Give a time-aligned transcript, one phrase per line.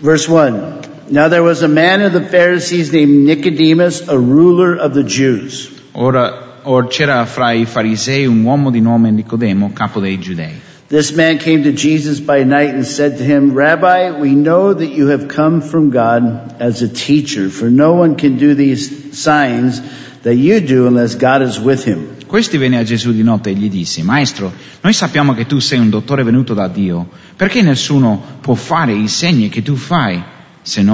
[0.00, 1.10] Verse 1.
[1.10, 5.70] Now there was a man of the Pharisees named Nicodemus, a ruler of the Jews.
[5.94, 10.54] Ora, or c'era fra i farisei un uomo di nome Nicodemo, capo dei giudei.
[10.88, 14.88] This man came to Jesus by night and said to him, Rabbi, we know that
[14.88, 19.82] you have come from God as a teacher, for no one can do these signs
[20.22, 22.16] that you do unless God is with him.
[22.26, 24.52] Questi venne a Gesù di notte e gli disse, Maestro,
[24.82, 29.08] noi sappiamo che tu sei un dottore venuto da Dio, perché nessuno può fare i
[29.08, 30.22] segni che tu fai
[30.62, 30.84] se,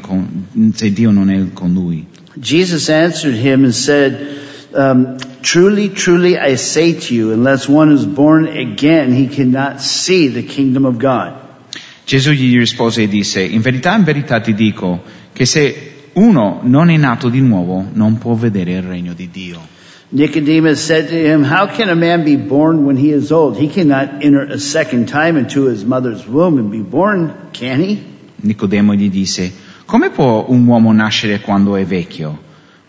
[0.00, 2.06] con- se Dio non è con lui?
[2.34, 4.42] Jesus answered him and said,
[4.72, 10.28] um, Truly, truly, I say to you, unless one is born again, he cannot see
[10.28, 11.32] the kingdom of God.
[12.04, 16.90] Gesù gli rispose e disse, In verità, in verità ti dico che se uno non
[16.90, 19.72] è nato di nuovo non può vedere il regno di Dio.
[20.10, 23.56] Nicodemus said to him, How can a man be born when he is old?
[23.56, 27.98] He cannot enter a second time into his mother's womb and be born, can he?
[28.36, 29.52] Nicodemo gli disse,
[29.86, 32.38] come può un uomo nascere quando è vecchio?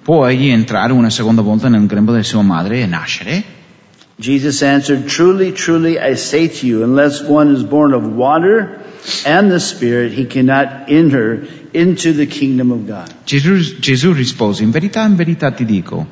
[0.01, 3.43] Può egli entrare una seconda volta nel grembo di sua madre e nascere?
[4.19, 8.81] Jesus answered, Truly, truly, I say to you, unless one is born of water
[9.25, 13.13] and the Spirit, he cannot enter into the kingdom of God.
[13.25, 16.07] Gesù, Gesù rispose, in verità, in verità ti dico,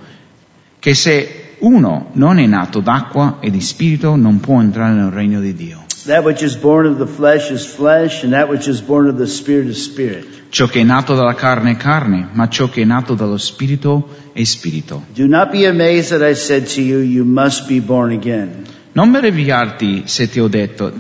[0.80, 5.40] che se uno non è nato d'acqua e di spirito non può entrare nel regno
[5.40, 5.86] di Dio.
[6.06, 9.18] That which is born of the flesh is flesh, and that which is born of
[9.18, 10.26] the Spirit is spirit.
[10.50, 14.08] Ciò che è nato dalla carne è carne, ma ciò che è nato dallo spirito
[14.34, 15.04] è spirito.
[15.16, 18.66] Do not be amazed that I said to you, You must be born again.
[18.92, 20.92] Non meravigliarti se ti ho detto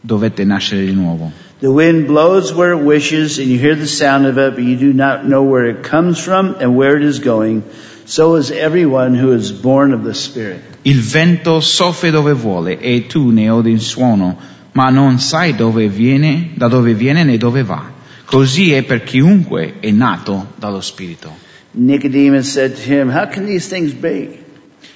[0.00, 1.32] dovete nascere di nuovo.
[1.60, 4.76] The wind blows where it wishes, and you hear the sound of it, but you
[4.76, 7.64] do not know where it comes from and where it is going.
[8.04, 10.62] So is everyone who is born of the Spirit.
[10.88, 14.38] Il vento soffia dove vuole e tu ne odi il suono,
[14.72, 17.92] ma non sai dove viene, da dove viene né dove va.
[18.24, 21.30] Così è per chiunque è nato dallo Spirito.
[21.72, 24.46] Nicodemus said to him, How can these things be?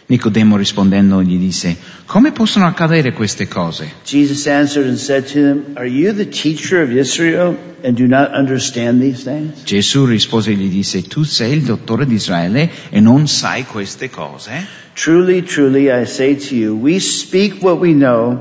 [0.06, 1.76] Nicodemo rispondendo gli disse,
[2.06, 3.90] come possono accadere queste cose?
[4.04, 8.32] Jesus answered and said to him, Are you the teacher of Israel and do not
[8.34, 9.62] understand these things?
[9.64, 14.10] Gesù rispose e gli disse, tu sei il dottore di Israele e non sai queste
[14.10, 14.50] cose?
[14.94, 18.38] Truly, truly, I say to you, we speak what we know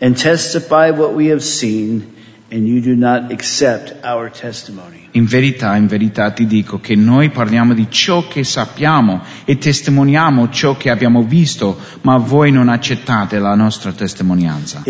[0.00, 2.16] and testify what we have seen,
[2.50, 5.08] and you do not accept our testimony.
[5.12, 10.48] In verità, in verità ti dico che noi parliamo di ciò che sappiamo e testimoniamo
[10.48, 14.82] ciò che abbiamo visto, ma voi non accettate la nostra testimonianza.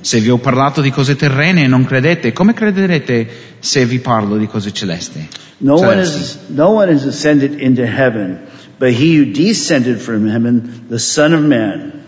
[0.00, 3.28] Se vi ho parlato di cose terrene e non credete, come crederete
[3.58, 5.28] se vi parlo di cose celesti?
[5.58, 8.40] No one, is, no one has ascended into heaven,
[8.78, 12.04] but he who descended from heaven, the Son of Man.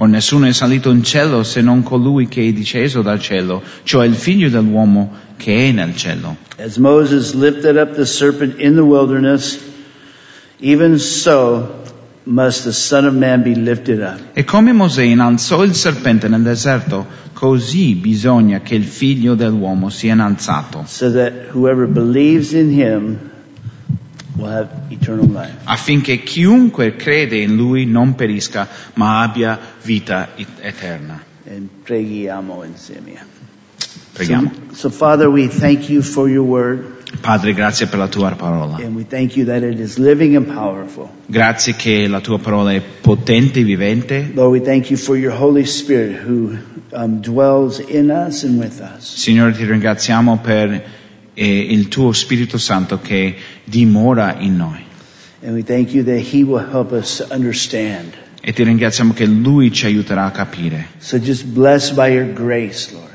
[0.00, 4.06] O nessuno è salito in cielo se non colui che è disceso dal cielo, cioè
[4.06, 6.36] il figlio dell'uomo che è nel cielo.
[6.56, 9.58] As Moses lifted up the serpent in the wilderness,
[10.60, 11.82] even so
[12.22, 14.20] must the Son of Man be lifted up.
[14.34, 20.12] E come Mosè innalzò il serpente nel deserto, così bisogna che il figlio dell'uomo sia
[20.12, 23.26] innalzato, so that whoever believes in him will have
[23.88, 24.27] eternal life.
[25.64, 31.20] Affinché chiunque crede in lui non perisca, ma abbia vita et- eterna.
[31.82, 33.14] Preghiamo insieme.
[34.12, 34.50] Preghiamo.
[34.72, 38.76] So, so, Father, we thank you for your word, Padre, grazie per la tua parola.
[38.76, 41.08] and we thank you that it is living and powerful.
[41.26, 44.30] Grazie che la tua parola è potente e vivente.
[44.34, 46.56] Lord, we thank you for your Holy Spirit who
[46.92, 49.14] um, dwells in us and with us.
[49.14, 50.84] Signore, ti ringraziamo per
[51.38, 54.84] eh, il tuo Spirito Santo che dimora in noi.
[55.40, 58.12] And we thank you that he will help us to understand.
[58.40, 60.88] E ti ringraziamo che Lui ci aiuterà a capire.
[60.98, 63.06] So just bless by your grace, Lord.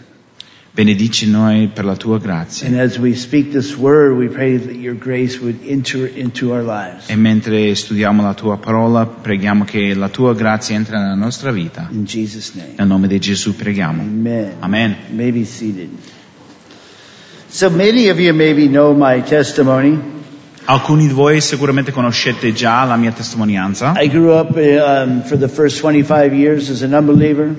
[0.72, 2.66] Benedici noi per la tua grazia.
[2.68, 6.64] And as we speak this word, we pray that your grace would enter into our
[6.64, 7.10] lives.
[7.10, 11.90] E mentre studiamo la tua parola, preghiamo che la tua grazia entri nella nostra vita.
[11.92, 12.74] In Jesus' name.
[12.78, 14.02] Nel nome di Gesù preghiamo.
[14.02, 14.54] Amen.
[14.60, 14.96] Amen.
[15.10, 15.90] You may be seated.
[17.54, 19.96] So many of you maybe know my testimony.
[20.66, 23.94] Alcuni di voi sicuramente conoscete già la mia testimonianza.
[23.96, 27.56] I grew up uh, um, for the first 25 years as an unbeliever.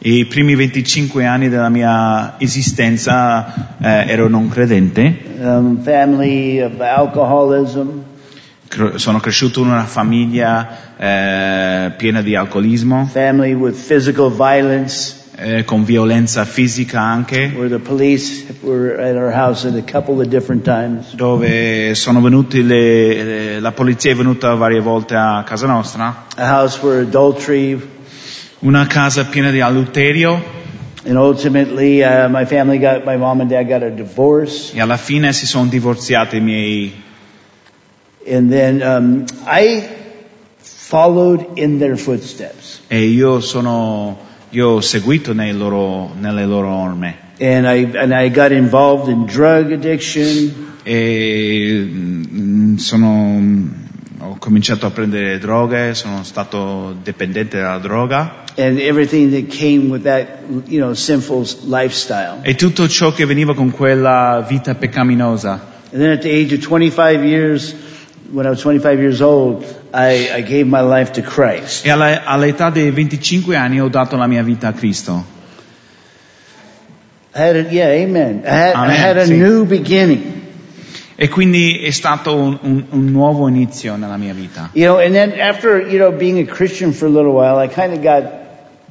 [0.00, 5.18] I primi 25 anni della mia esistenza eh, ero non credente.
[5.40, 8.02] Um, family of alcoholism,
[8.96, 15.84] sono cresciuto in una famiglia eh, piena di alcolismo, family with physical violence, eh, con
[15.84, 17.52] violenza fisica anche,
[21.14, 26.24] dove sono venuti le- le- la polizia è venuta varie volte a casa nostra,
[28.60, 30.54] una casa piena di adulterio.
[31.08, 34.72] And ultimately, uh, my family got, my mom and dad got a divorce.
[34.74, 36.92] e alla fine si sono divorziati i miei.
[38.28, 39.84] And then um, I
[40.58, 42.80] followed in their footsteps.
[42.88, 44.18] e io sono
[44.56, 49.70] io ho seguito loro- nelle loro orme And I, and I got involved in drug
[49.70, 50.78] addiction.
[50.82, 53.74] e mm, sono
[54.18, 60.04] ho cominciato a prendere droghe, sono stato dipendente dalla droga and everything that came with
[60.04, 60.26] that,
[60.66, 62.38] you know, sinful lifestyle.
[62.40, 65.74] e tutto ciò che veniva con quella vita peccaminosa.
[65.92, 67.74] And then at the age of 25 years,
[68.32, 71.84] when I was 25 years old, I, I gave my life to Christ.
[71.84, 75.24] E alla- all'età dei 25 anni ho dato la mia vita a Cristo.
[77.34, 78.42] I had yeah, amen.
[78.44, 79.36] I had, I Amen, had a sì.
[79.36, 80.22] new beginning.
[81.16, 84.70] E quindi è stato un, un- un nuovo inizio nella mia vita.
[84.72, 87.68] You know, and then after, you know, being a Christian for a little while, I
[87.68, 88.24] kind of got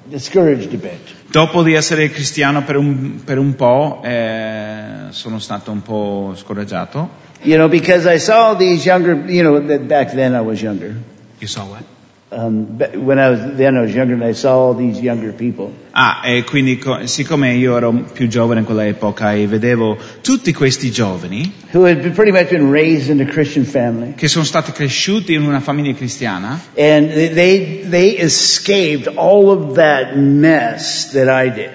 [0.07, 1.13] discouraged a bit.
[1.29, 7.09] Dopo di essere cristiano per un, per un po', eh, sono stato un po' scoraggiato.
[7.43, 10.95] You know, because I saw these younger, you know, back then I was younger.
[11.39, 11.83] You saw what?
[12.31, 15.71] Um, when I was, then I was younger and I saw all these younger people.
[15.93, 20.91] Ah, e quindi co- siccome io ero più giovane in quell'epoca e vedevo tutti questi
[20.91, 24.15] giovani who had been pretty much been raised in a Christian family.
[24.15, 30.17] che sono stati cresciuti in una famiglia cristiana And they, they escaped all of that
[30.17, 31.69] mess that I did.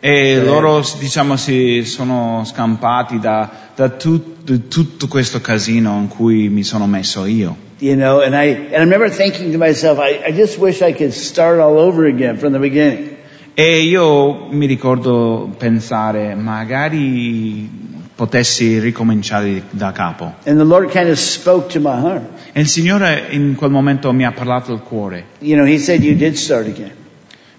[0.00, 6.62] E loro diciamo si sono scampati da, da tut- tutto questo casino in cui mi
[6.64, 7.68] sono messo io.
[7.80, 10.92] You know, and I, and I remember thinking to myself, I, I just wish I
[10.92, 13.16] could start all over again from the beginning.
[13.54, 17.68] E io mi ricordo pensare, magari
[18.14, 20.34] potessi ricominciare da capo.
[20.44, 22.22] And the Lord kind of spoke to my heart.
[22.52, 25.24] E il Signore in quel momento mi ha parlato al cuore.
[25.40, 26.92] You know, He said, you did start again.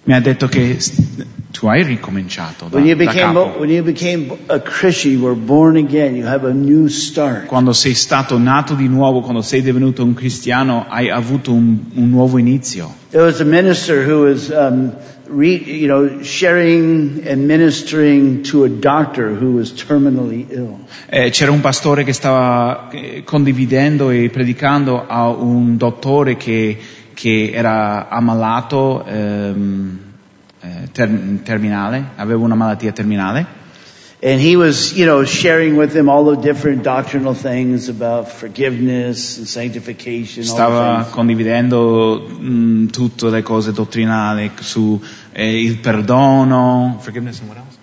[0.03, 0.77] Mi ha detto che
[1.51, 3.59] tu hai ricominciato da, When you da became, capo.
[3.59, 6.15] when you became a Christian, you were born again.
[6.15, 7.45] You have a new start.
[7.45, 12.09] Quando sei stato nato di nuovo, quando sei divenuto un cristiano, hai avuto un, un
[12.09, 12.93] nuovo inizio.
[13.11, 14.93] There was a minister who was, um,
[15.27, 20.79] re, you know, sharing and ministering to a doctor who was terminally ill.
[21.09, 26.77] Eh, c'era un pastore che stava eh, condividendo e predicando a un dottore che,
[27.13, 29.99] che era ammalato ehm,
[30.61, 33.59] eh, ter- terminale, aveva una malattia terminale.
[34.23, 39.39] And he was, you know, sharing with them all the different doctrinal things about forgiveness
[39.39, 40.43] and sanctification.
[40.47, 47.49] all the Stava condividendo mh, tutte le cose dottrinali su eh, il perdono, forgiveness and
[47.49, 47.77] what else?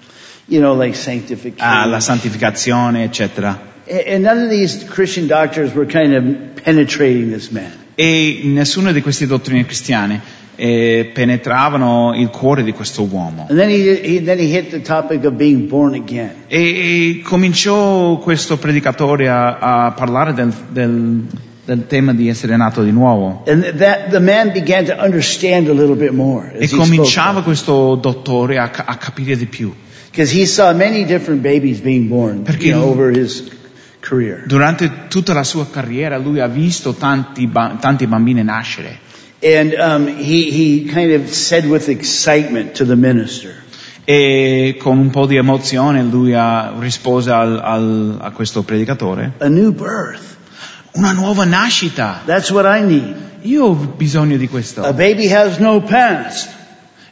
[0.46, 1.58] You know, like sanctification.
[1.58, 3.58] Ah, la santificazione, eccetera.
[3.88, 7.72] And and none of these Christian doctors were kind of penetrating this man.
[7.96, 10.20] E nessuna di queste dottrine cristiane
[10.60, 13.46] eh, penetravano il cuore di questo uomo.
[13.48, 14.20] He, he.
[16.48, 21.26] E, e cominciò questo predicatore a, a parlare del, del-
[21.64, 23.42] del tema di essere nato di nuovo.
[23.44, 24.08] That
[26.12, 29.72] more E cominciava questo dottore a, a capire di più.
[30.10, 33.44] because he saw many different babies being born Perché you know, over his.
[34.46, 38.98] Durante tutta la sua carriera lui ha visto tanti, tanti bambini nascere.
[39.40, 43.54] And um, he he kind of said with excitement to the minister,
[44.04, 49.48] E con un po' di emozione lui ha rispose al- al- a questo predicatore, "A
[49.48, 50.36] new birth.
[50.94, 52.22] una nuova nascita.
[52.24, 53.14] That's what I need.
[53.42, 54.82] Io ho bisogno di questo.
[54.82, 56.48] A baby has no past,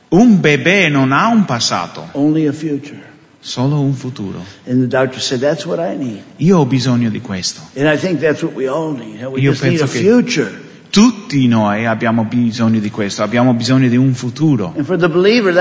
[0.08, 3.04] Un bebè non ha un passato, only a future."
[3.40, 4.44] solo un futuro.
[4.66, 7.60] And the doctor said, "That's what I need." Io ho bisogno di questo.
[7.76, 9.22] And I think that's what we all need.
[9.22, 10.64] We Io just need a penso future.
[10.96, 14.72] Tutti noi abbiamo bisogno di questo, abbiamo bisogno di un futuro.
[15.10, 15.52] Believer,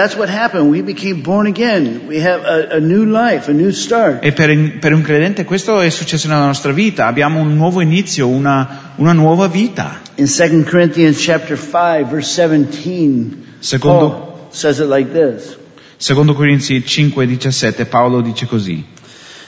[2.32, 3.52] a, a life.
[4.22, 8.30] E per, per un credente questo è successo nella nostra vita, abbiamo un nuovo inizio,
[8.30, 10.00] una, una nuova vita.
[10.16, 15.58] In 2 Corinthians chapter 5 verse 17, Secondo, Paul says it like this.
[15.98, 18.86] secondo Corinzi 5:17 Paolo dice così.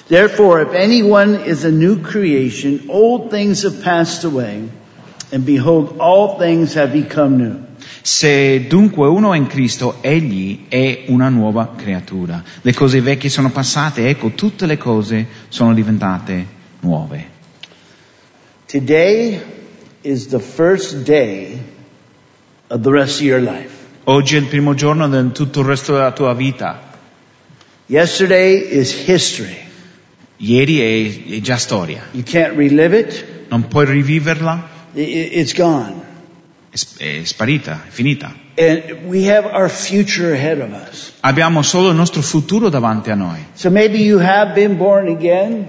[0.10, 4.68] Therefore, if anyone is a new creation, old things have passed away,
[5.32, 7.66] and behold, all things have become new.
[8.02, 12.44] Se dunque uno è in Cristo, egli è una nuova creatura.
[12.62, 16.46] Le cose vecchie sono passate, ecco, tutte le cose sono diventate
[16.80, 17.36] nuove.
[18.68, 19.42] Today
[20.02, 21.60] is the first day
[22.70, 23.76] of the rest of your life.
[24.06, 26.82] Oggi è il primo giorno di tutto il resto della tua vita.
[27.88, 29.58] Yesterday is history.
[30.38, 32.04] Ieri è, è già storia.
[32.12, 33.26] You can't relive it.
[33.50, 36.06] Non puoi riviverla, It's gone.
[36.98, 38.34] è sparita, è finita.
[38.60, 41.14] And we have our future ahead of us.
[41.20, 43.46] Abbiamo solo il nostro futuro davanti a noi.
[43.54, 45.66] So maybe you have been born again,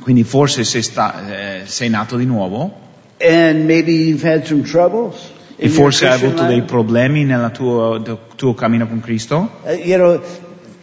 [0.00, 2.82] Quindi forse sei, sta- eh, sei nato di nuovo
[3.20, 5.32] and maybe you've had some troubles.
[5.56, 8.02] e forse hai avuto dei problemi nel tuo,
[8.36, 9.50] tuo cammino con Cristo.
[9.62, 10.20] Uh, you know,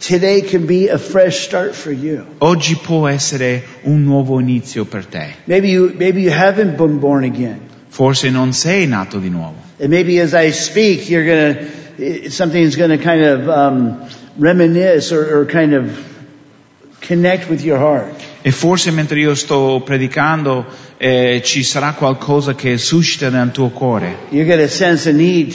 [0.01, 2.25] today can be a fresh start for you.
[2.39, 5.35] Oggi può essere un nuovo inizio per te.
[5.45, 7.69] Maybe you, maybe you haven't been born again.
[7.87, 9.55] Forse non sei nato di nuovo.
[9.79, 15.45] And maybe as I speak, you're gonna, something's gonna kind of um, reminisce or, or
[15.45, 15.91] kind of
[16.99, 18.13] connect with your heart.
[18.43, 20.65] E forse mentre io sto predicando
[20.97, 25.53] eh, ci sarà qualcosa che suscita nel tuo cuore You're gonna sense a need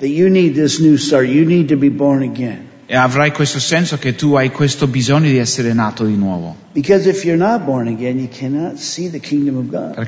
[0.00, 1.26] that you need this new start.
[1.28, 2.72] You need to be born again.
[2.94, 6.54] E avrai questo senso che tu hai questo bisogno di essere nato di nuovo.
[6.72, 7.00] Perché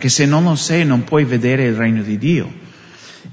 [0.09, 2.49] se non lo sei non puoi vedere il regno di Dio.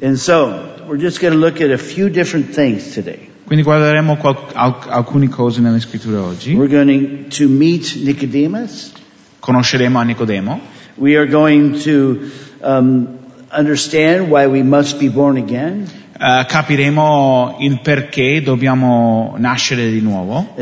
[0.02, 3.30] And so, we're just gonna look at a few different things today.
[3.46, 4.18] Quindi guarderemo
[4.56, 6.56] alcune cose nelle scritture oggi.
[6.56, 8.92] We're going to meet Nicodemus.
[9.40, 10.60] Conosceremo a Nicodemo.
[10.96, 12.32] We are going to
[12.64, 13.20] um,
[13.52, 15.88] understand why we must be born again.
[16.16, 20.54] Eh, capiremo il perché dobbiamo nascere di nuovo.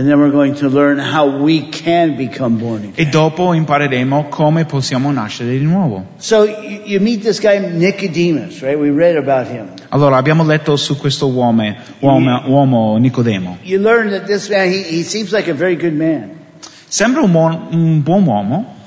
[2.96, 6.06] E dopo impareremo come possiamo nascere di nuovo.
[6.18, 8.78] So you, you meet this guy Nicodemus, right?
[9.90, 13.58] Allora, abbiamo letto su questo uomo, uomo, uomo Nicodemo.
[13.64, 16.40] You learn that this man, he, he seems like a very good man.
[16.88, 18.80] Sembra un buon, un buon uomo,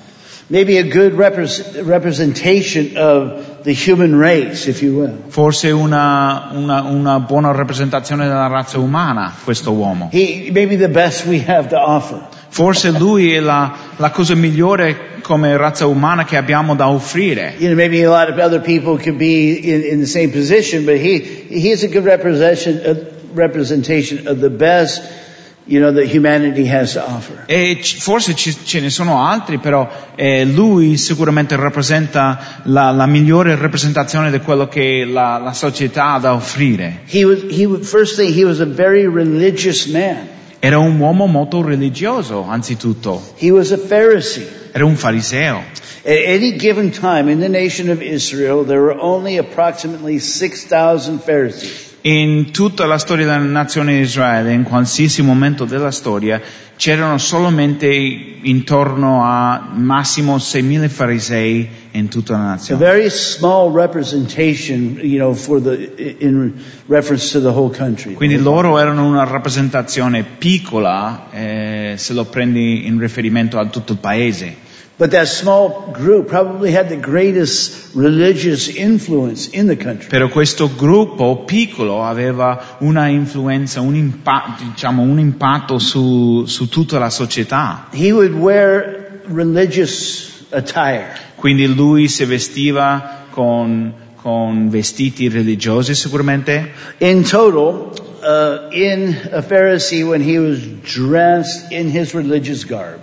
[0.48, 5.16] Maybe a good repres- representation of the human race, if you will.
[5.28, 10.10] forse una, una, una buona rappresentazione della razza umana, questo uomo.
[10.12, 12.20] He maybe the best we have to offer.
[12.48, 17.54] Forse lui è la, la cosa migliore come razza umana che abbiamo da offrire.
[17.58, 20.84] You know, maybe a lot of other people could be in, in the same position,
[20.84, 21.18] but he
[21.48, 25.02] he is a good representation representation of the best,
[25.66, 27.44] you know, that humanity has to offer.
[27.46, 34.30] E forse ce ne sono altri, però eh, lui sicuramente rappresenta la, la migliore rappresentazione
[34.30, 37.00] di quello che la, la società ha da offrire.
[37.06, 40.28] He was he first thing he was a very religious man.
[40.58, 43.22] Era un uomo molto religioso, anzitutto.
[43.38, 44.46] He was a Pharisee.
[44.72, 45.62] Era un fariseo.
[46.06, 51.93] At any given time in the nation of Israel, there were only approximately 6,000 Pharisees.
[52.06, 56.38] In tutta la storia della nazione di Israele, in qualsiasi momento della storia,
[56.76, 62.84] c'erano solamente intorno a massimo 6.000 farisei in tutta la A nazione.
[62.84, 66.52] very small representation, you know, for the, in
[66.88, 68.12] reference to the whole country.
[68.12, 73.98] Quindi loro erano una rappresentazione piccola, eh, se lo prendi in riferimento a tutto il
[73.98, 74.63] paese.
[74.96, 80.08] But that small group probably had the greatest religious influence in the country.
[80.08, 87.00] Però questo gruppo piccolo aveva una influenza, un, impa- diciamo, un impatto su, su tutta
[87.00, 87.88] la società.
[87.92, 91.06] He would wear religious attire.
[91.34, 96.70] Quindi lui si vestiva con, con vestiti religiosi sicuramente.
[96.98, 97.90] In total,
[98.22, 103.00] uh, in a Pharisee, when he was dressed in his religious garb,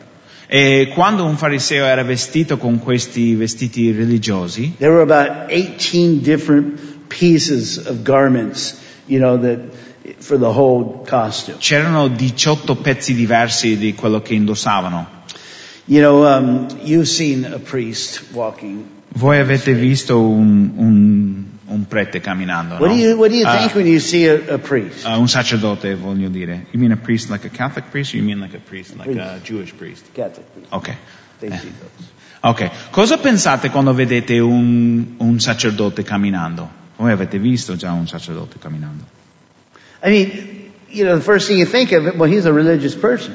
[0.54, 7.08] E quando un fariseo era vestito con questi vestiti religiosi, there were about 18 different
[7.08, 9.60] pieces of garments, you know, that
[10.20, 11.56] for the whole costume.
[11.58, 15.24] c'erano 18 pezzi diversi di quello che indossavano.
[15.86, 18.84] You know, um, you've seen a priest walking.
[19.14, 22.96] Voi avete visto un, un, un prete camminando, What no?
[22.96, 25.06] do you What do you Ah, think when you see a, a priest?
[25.06, 26.66] ah, un sacerdote, voglio dire.
[26.72, 29.10] You mean a priest like a Catholic priest, or you mean like a priest, like
[29.18, 30.06] a Jewish priest?
[30.14, 30.72] Catholic priest.
[30.72, 30.96] Ok.
[31.40, 31.60] They Eh.
[32.44, 36.70] Ok, cosa pensate quando vedete un, un sacerdote camminando?
[36.98, 39.04] Voi avete visto già un sacerdote camminando?
[40.04, 43.34] I mean, you know, the first thing you think of, well, he's a religious person.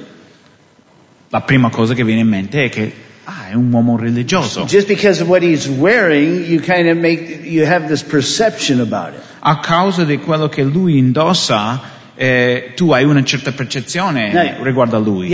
[1.31, 2.93] La prima cosa che viene in mente è che,
[3.27, 4.65] ah, è un uomo religioso.
[4.65, 9.15] Just because of what he's wearing, you kind of make, you have this perception about
[9.15, 9.21] it.
[9.41, 11.81] A causa di quello che lui indossa,
[12.19, 14.65] eh, tu hai una certa percezione No.
[14.65, 15.29] riguardo a lui.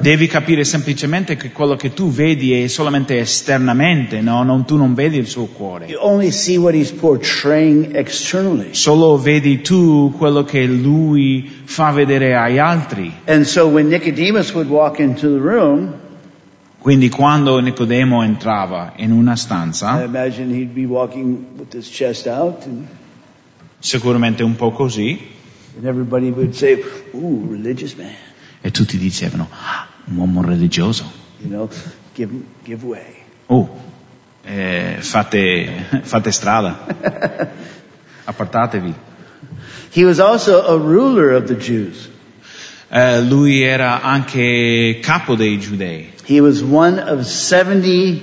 [0.00, 4.42] Devi capire semplicemente che quello che tu vedi è solamente esternamente, no?
[4.42, 5.86] Non- tu non vedi il suo cuore.
[8.70, 13.12] Solo vedi tu quello che lui fa vedere agli altri.
[13.26, 15.92] And so when Nicodemus would walk into the room,
[16.80, 22.26] Quindi quando Nicodemo entrava in una I stanza, imagine he'd be walking with his chest
[22.26, 22.84] out and,
[23.84, 25.20] sicuramente un po' così,
[26.52, 26.82] say,
[28.62, 31.04] e tutti dicevano, "Ah, un uomo religioso.
[31.40, 31.68] You know,
[32.14, 32.32] give,
[32.64, 32.82] give.
[33.48, 33.68] Oh,
[34.42, 36.86] eh, fate, fate strada,
[38.24, 38.94] appartatevi.
[39.90, 42.08] He was also a ruler of the Jews.
[42.88, 46.10] Eh, lui era anche capo dei giudei.
[46.26, 48.22] He was one of 70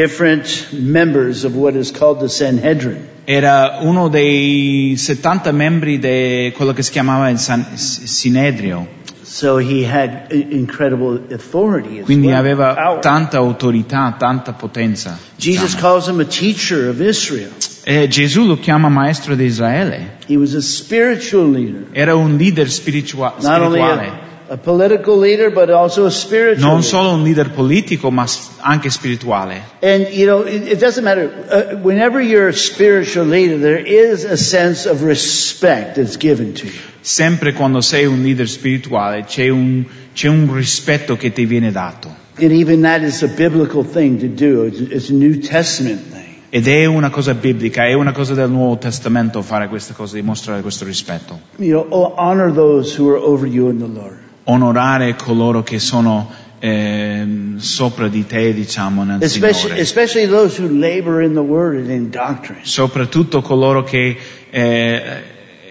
[0.00, 3.08] different members of what is called the Sanhedrin.
[3.24, 8.86] Era uno dei 70 membri di quello che si chiamava il San- Sinedrio,
[9.22, 12.36] So he had incredible authority as quindi well.
[12.38, 13.00] aveva power.
[13.00, 15.18] tanta autorità, tanta potenza.
[15.36, 15.80] Jesus diciamo.
[15.80, 17.50] calls him a teacher of Israel.
[17.84, 20.18] E Gesù lo chiama maestro di Israele.
[20.28, 21.86] He was a spiritual leader.
[21.92, 24.12] Era un leader spiritua- Not only spirituale.
[24.48, 28.26] A, political leader, but also a spiritual Non solo un leader politico, ma
[28.60, 29.62] anche spirituale.
[29.80, 31.30] And you know, it, it doesn't matter.
[31.48, 36.66] Uh, whenever you're a spiritual leader, there is a sense of respect that's given to
[36.66, 36.80] you.
[37.00, 42.24] Sempre quando sei un leader spirituale c'è un, c'è un rispetto che ti viene dato.
[42.38, 44.64] And even that is a biblical thing to do.
[44.64, 46.24] It's, it's a New Testament thing.
[46.48, 50.62] Ed è una cosa biblica, è una cosa del Nuovo Testamento fare questa cosa, dimostrare
[50.62, 51.40] questo rispetto.
[51.56, 54.25] You know, oh, honor those who are over you in the Lord.
[54.48, 61.22] Onorare coloro che sono ehm, sopra di te, diciamo, nel Especially, especially those who labor
[61.22, 62.60] in the word and in doctrine.
[62.62, 64.16] Soprattutto coloro che
[64.50, 65.22] eh,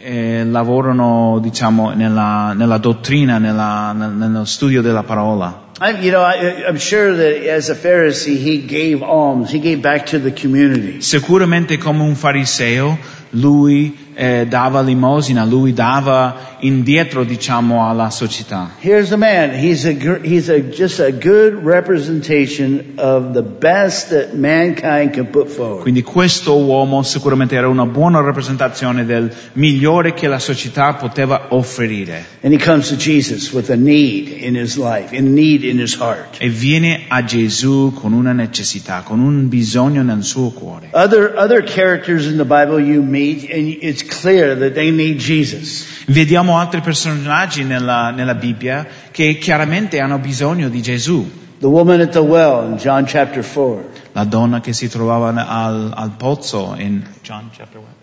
[0.03, 5.63] eh, lavorano, diciamo, nella, nella dottrina, nella- nel- nello studio della parola.
[5.81, 9.51] I, you know, I, I'm sure that as a Pharisee, he gave alms.
[9.51, 11.01] He gave back to the community.
[11.01, 12.97] Sicuramente come un fariseo,
[13.35, 18.71] lui eh, dava limosina, lui dava indietro, diciamo, alla società.
[18.79, 19.51] Here's a man.
[19.53, 19.91] He's a
[20.23, 25.81] he's a just a good representation of the best that mankind can put forward.
[25.81, 32.25] Quindi questo uomo sicuramente era una buona rappresentazione del migliore che la società poteva offrire.
[32.41, 35.95] And he comes to Jesus with a need in his life, a need in his
[35.99, 36.37] heart.
[36.39, 40.89] E viene a Gesù con una necessità, con un bisogno nel suo cuore.
[40.93, 46.03] Other other characters in the Bible you meet, and it's clear that they need Jesus.
[46.07, 51.43] Vediamo altri personaggi nella, nella Bibbia che chiaramente hanno bisogno di Gesù.
[51.59, 53.83] The woman at the well in John chapter four.
[54.11, 57.93] La donna che si trovava al, al pozzo in John chapter what?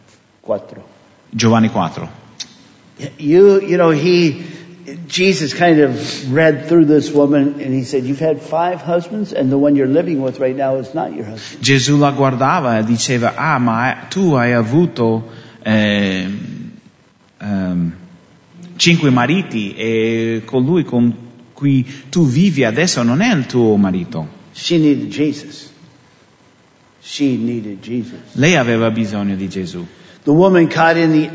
[0.40, 1.00] Quattro.
[1.30, 2.20] Giovanni 4.
[3.16, 4.44] You you know he
[5.06, 9.50] Jesus kind of read through this woman and he said, You've had five husbands and
[9.50, 11.62] the one you're living with right now is not your husband.
[11.62, 15.30] Gesù la guardava e diceva, ah ma tu hai avuto
[15.62, 16.70] ehm,
[17.38, 17.92] ehm,
[18.76, 21.14] cinque mariti e colui con
[21.52, 24.40] cui tu vivi adesso non è il tuo marito.
[24.52, 25.70] She needed Jesus.
[27.00, 28.18] She needed Jesus.
[28.32, 29.86] Lei aveva bisogno di Gesù.
[30.24, 31.30] The woman caught in the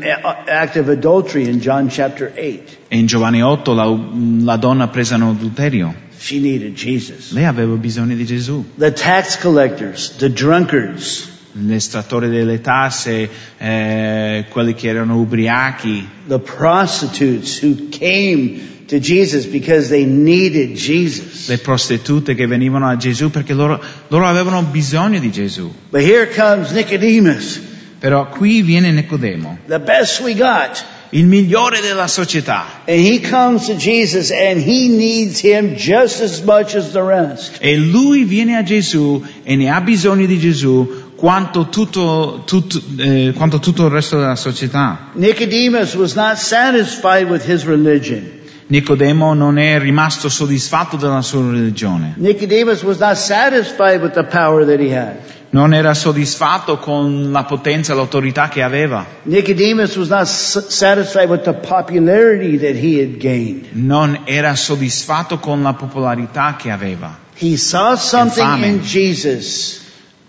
[0.48, 2.78] act of adultery in John chapter 8.
[2.88, 7.32] E in Giovanni 8 la, la donna presa in adulterio, She needed Jesus.
[7.32, 8.64] lei aveva bisogno di Gesù.
[8.76, 17.60] The tax collectors, the drunkards, L'estrattore delle tasse, eh, quelli che erano ubriachi, the prostitutes
[17.62, 21.48] who came to Jesus because they needed Jesus.
[21.48, 25.72] le prostitute che venivano a Gesù perché loro, loro avevano bisogno di Gesù.
[25.90, 27.60] But here comes Nicodemus,
[27.98, 30.84] Però qui viene Nicodemo, the best we got.
[31.10, 32.82] il migliore della società.
[32.86, 37.58] And he comes to Jesus and he needs him just as much as the rest.
[37.60, 43.32] E lui viene a Gesù e ne ha bisogno di Gesù quanto tutto, tutto, eh,
[43.34, 45.10] quanto tutto il resto della società.
[45.14, 48.36] Nicodemus was not satisfied with his religion.
[48.68, 54.66] Nicodemo non è rimasto soddisfatto della sua religione, Nicodemus was not satisfied with the power
[54.66, 55.16] that he had.
[55.50, 61.28] Non era soddisfatto con la potenza e l'autorità che aveva, Nicodemus was not s- satisfied
[61.30, 63.68] with the popularity that he had gained.
[63.72, 67.16] non era soddisfatto con la popolarità che aveva.
[67.40, 68.66] He saw something Infame.
[68.66, 69.80] in Jesus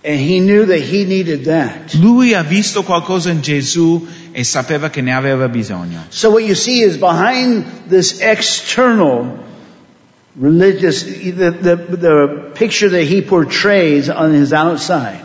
[0.05, 1.93] and he knew that he needed that.
[1.95, 6.05] Lui ha visto qualcosa in Gesù e sapeva che ne aveva bisogno.
[6.09, 9.47] So what you see is behind this external
[10.39, 15.19] religious, the, the, the picture that he portrays on his outside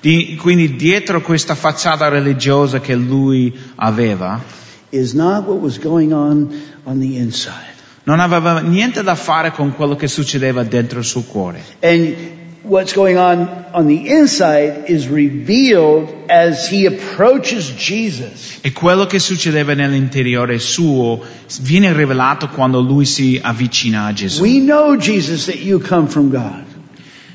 [0.00, 4.42] Di- quindi dietro questa facciata religiosa che lui aveva,
[4.90, 6.48] is not what was going on
[6.84, 7.74] on the inside.
[8.04, 11.62] non aveva niente da fare con quello che succedeva dentro il suo cuore.
[11.80, 12.16] And
[12.62, 18.58] what's going on on the inside is revealed as he approaches Jesus.
[18.62, 21.20] E quello che succedeva nell'interiore suo
[21.62, 24.42] viene rivelato quando lui si avvicina a Gesù.
[24.42, 26.64] We know, Jesus, that you come from God.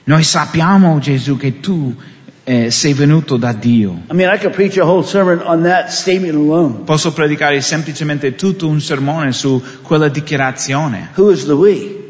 [0.05, 1.95] Noi sappiamo, Gesù, che tu
[2.43, 4.03] eh, sei venuto da Dio.
[4.11, 6.83] I mean, I could preach a whole sermon on that statement alone.
[6.85, 11.09] Posso predicare semplicemente tutto un sermone su quella dichiarazione.
[11.15, 12.03] Who is the we?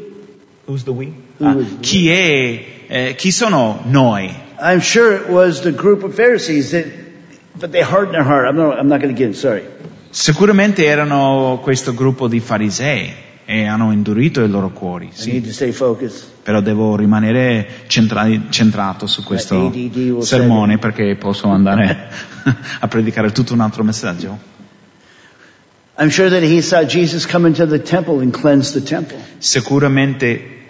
[0.66, 1.10] Who's the we?
[1.38, 4.32] Who Ah, is the chi è, eh, chi sono noi?
[4.58, 6.86] I'm sure it was the group of Pharisees that,
[7.54, 8.46] but they hardened their heart.
[8.48, 9.62] I'm not, I'm not going to get it, sorry.
[10.10, 13.12] Sicuramente erano questo gruppo di farisei
[13.44, 15.40] e hanno indurito i loro cuori, sì.
[16.42, 19.72] Però devo rimanere centra- centrato su questo
[20.20, 22.08] sermone perché posso andare
[22.80, 24.54] a predicare tutto un altro messaggio.
[29.08, 29.34] Sure.
[29.38, 30.65] Sicuramente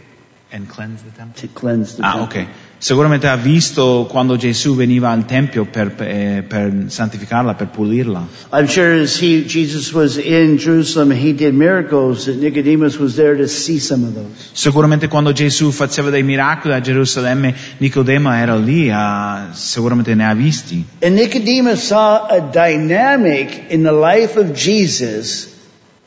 [0.51, 1.49] and cleanse the temple?
[1.55, 2.41] Cleanse the Ah, temple.
[2.41, 2.47] ok.
[2.79, 8.27] Sicuramente ha visto quando Gesù veniva al Tempio per, eh, per santificarla, per pulirla.
[8.53, 13.35] I'm sure as he, Jesus was in Jerusalem, he did miracles, that Nicodemus was there
[13.37, 14.51] to see some of those.
[14.53, 20.35] Sicuramente quando Gesù faceva dei miracoli a Gerusalemme, Nicodemo era lì, ah, sicuramente ne ha
[20.35, 20.85] visti.
[21.01, 25.49] And Nicodemus saw a dynamic in the life of Jesus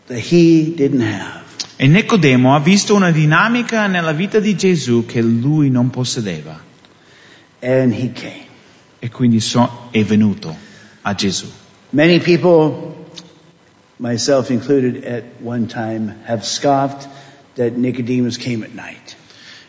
[0.07, 1.37] that he didn't have.
[1.75, 6.59] E Nicodemo ha visto una dinamica nella vita di Gesù che lui non possedeva.
[7.61, 8.47] And he came.
[8.99, 10.55] E quindi so- è venuto
[11.01, 11.49] a Gesù.
[11.91, 12.95] Many people,
[13.97, 17.07] myself included at one time, have scoffed
[17.55, 19.15] that Nicodemus came at night.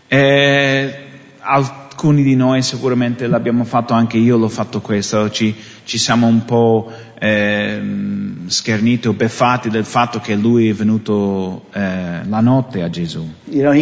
[0.09, 0.95] Eh,
[1.39, 5.55] alcuni di noi sicuramente l'abbiamo fatto, anche io l'ho fatto questo, ci,
[5.91, 12.25] ci siamo un po' ehm, scherniti o beffati del fatto che lui è venuto eh,
[12.29, 13.29] la notte a Gesù.
[13.47, 13.73] You know,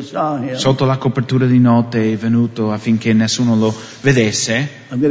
[0.00, 0.56] sure.
[0.56, 4.66] Sotto la copertura di notte è venuto affinché nessuno lo vedesse.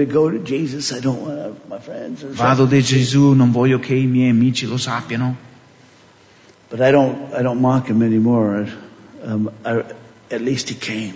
[0.08, 1.00] Go Jesus.
[2.32, 5.36] Vado da Gesù, non voglio che i miei amici lo sappiano.
[6.72, 8.68] But I don't, I don't mock him anymore.
[9.24, 9.84] Um, I,
[10.32, 11.14] at least he came.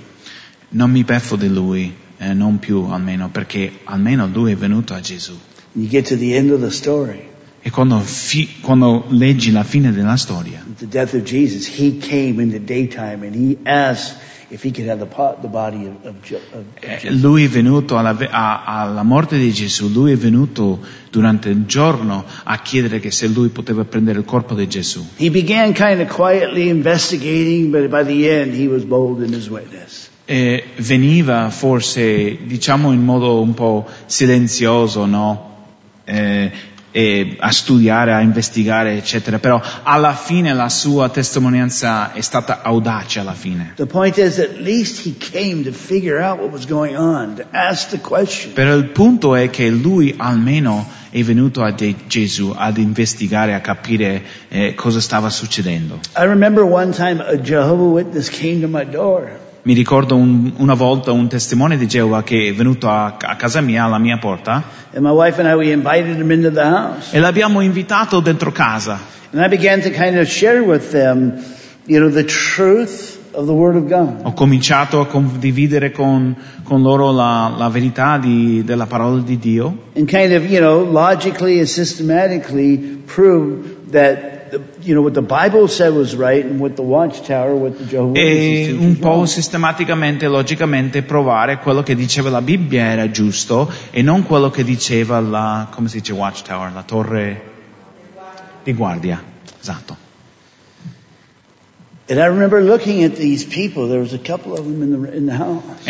[0.70, 5.00] Non mi beffo di lui, eh, non più almeno, perché almeno lui è venuto a
[5.00, 5.34] Gesù.
[5.74, 7.30] You get to the end of the story,
[7.64, 12.42] E quando, fi- quando leggi la fine della storia, the death of Jesus, he came
[12.42, 14.18] in the daytime and he asked
[14.50, 17.22] if he could have the, po- the body of, of, Jo- of, of eh, Jesus.
[17.22, 20.80] lui è venuto alla, ve- a- alla morte di Gesù, lui è venuto
[21.10, 25.04] durante il giorno a chiedere che se lui poteva prendere il corpo di Gesù.
[25.18, 29.48] He began kind of quietly investigating, but by the end he was bold in his
[29.50, 30.10] witness.
[30.26, 35.50] E veniva forse, diciamo in modo un po' silenzioso, no?
[36.06, 36.52] Eh,
[36.92, 43.20] e a studiare, a investigare, eccetera, però alla fine la sua testimonianza è stata audace
[43.20, 43.74] alla fine.
[43.76, 47.46] The point is, at least he came to figure out what was going on, to
[47.52, 48.54] ask the question.
[48.54, 53.62] Però il punto è che lui almeno è venuto a De- Gesù ad investigare, a
[53.62, 56.00] capire eh, cosa stava succedendo.
[56.18, 59.40] I remember one time a Jehovah Witness came to my door.
[59.64, 63.62] Mi ricordo un- una volta un testimone di Geova che è venuto a, a casa
[63.62, 65.00] mia, alla mia porta, I,
[67.12, 68.98] e l'abbiamo invitato dentro casa.
[69.32, 69.44] Kind
[70.18, 71.34] of them,
[71.86, 72.10] you know.
[74.24, 79.78] Ho cominciato a condividere con, con loro la, la verità di- della parola di Dio
[79.96, 84.41] And kind of, you know, logically and systematically prove that,
[88.14, 94.24] e un po' sistematicamente, logicamente provare quello che diceva la Bibbia era giusto e non
[94.24, 97.42] quello che diceva la, come si dice, watchtower, la torre
[98.64, 99.24] di guardia.
[99.60, 99.96] Esatto.
[102.06, 102.14] E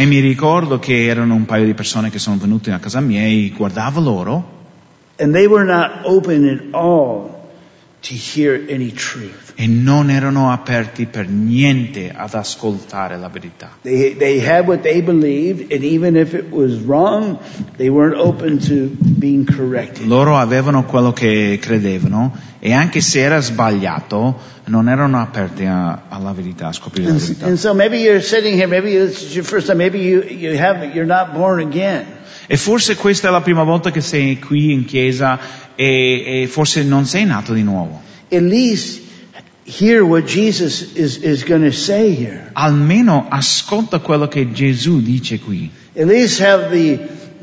[0.05, 3.51] mi ricordo che erano un paio di persone che sono venute a casa mia e
[3.55, 4.59] guardavo loro.
[5.17, 7.40] And they were not open at all
[8.03, 9.50] to hear any truth.
[9.55, 13.77] E non erano aperti per niente ad ascoltare la verità.
[13.81, 17.37] They, they had what they believed, and even if it was wrong,
[17.77, 20.07] they weren't open to being corrected.
[20.07, 26.31] Loro avevano quello che credevano e anche se era sbagliato non erano aperti a- alla
[26.31, 27.45] verità, a scoprire la And, verità.
[27.47, 30.55] and so maybe you're sitting here, maybe this is your first time, maybe you, you
[30.57, 32.05] haven't, you're not born again.
[32.47, 35.39] E forse questa è la prima volta che sei qui in chiesa
[35.75, 38.01] e, e forse non sei nato di nuovo.
[38.31, 39.01] At least
[39.65, 42.49] hear what Jesus is, is going to say here.
[42.53, 45.69] Almeno ascolta quello che Gesù dice qui.
[45.95, 46.99] At least have the,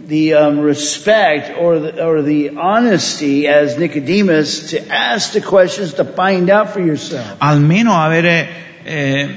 [0.06, 6.04] the um, respect or the, or the honesty as Nicodemus to ask the questions to
[6.04, 7.36] find out for yourself.
[7.38, 8.48] Almeno avere
[8.84, 9.28] eh,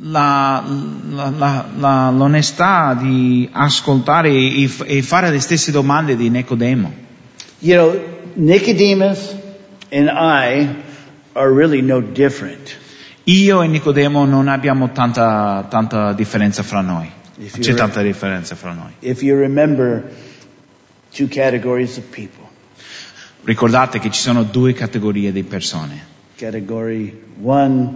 [0.00, 0.64] la-
[1.10, 6.92] la- la- l'onestà di ascoltare e, e fare le stesse domande di Nicodemo.
[7.60, 8.00] You know,
[8.34, 9.34] Nicodemus
[9.92, 10.82] and I
[11.34, 12.76] are really no different.
[13.24, 17.10] Io e Nicodemo non abbiamo tanta, tanta differenza fra noi.
[17.36, 18.92] If c'è tanta differenza fra noi.
[19.00, 20.10] If you remember
[21.10, 22.42] two categories of people.
[23.42, 26.12] Ricordate che ci sono due categorie di persone.
[26.36, 27.94] Category one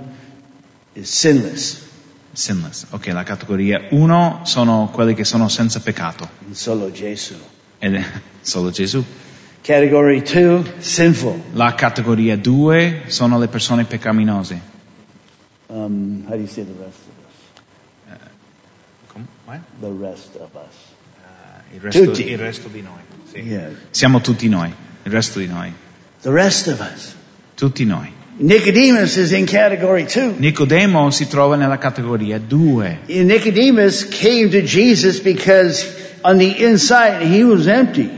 [0.94, 1.86] is sinless.
[2.32, 2.86] Sinless.
[2.90, 6.28] Ok, la categoria 1 sono quelli che sono senza peccato.
[6.50, 7.34] Solo Gesù.
[7.78, 8.04] Ed è
[8.40, 9.04] solo Gesù.
[9.68, 11.42] Category two, sinful.
[11.52, 14.58] La categoria 2 sono le persone peccaminose.
[15.66, 18.22] Um, how do you say the rest of us?
[19.12, 19.60] Com- what?
[19.82, 20.74] The rest of us.
[21.70, 22.30] Eh, il, resto, Tutti.
[22.30, 23.02] il resto di noi.
[23.30, 23.40] sì.
[23.40, 23.68] Yeah.
[23.90, 25.70] Siamo tutti noi, il resto di noi.
[26.22, 27.14] The rest of us.
[27.54, 28.10] Tutti noi.
[28.38, 30.32] Nicodemus is in category two.
[30.38, 33.00] Nicodemo si trova nella categoria 2.
[33.22, 35.86] Nicodemus came to Jesus because
[36.22, 38.08] on the inside he was empty.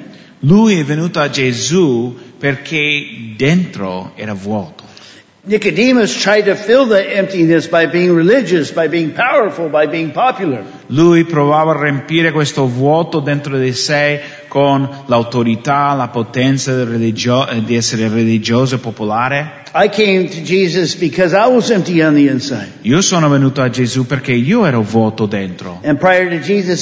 [0.40, 4.84] Lui è venuto a Gesù perché dentro era vuoto.
[5.42, 10.62] Nicodemus tried to fill the emptiness by being religious, by being powerful, by being popular.
[10.88, 17.76] Lui provava a riempire questo vuoto dentro di sé con l'autorità, la potenza religio- di
[17.76, 19.58] essere religioso e popolare.
[22.82, 25.78] Io sono venuto a Gesù perché io ero vuoto dentro.
[26.40, 26.80] Jesus,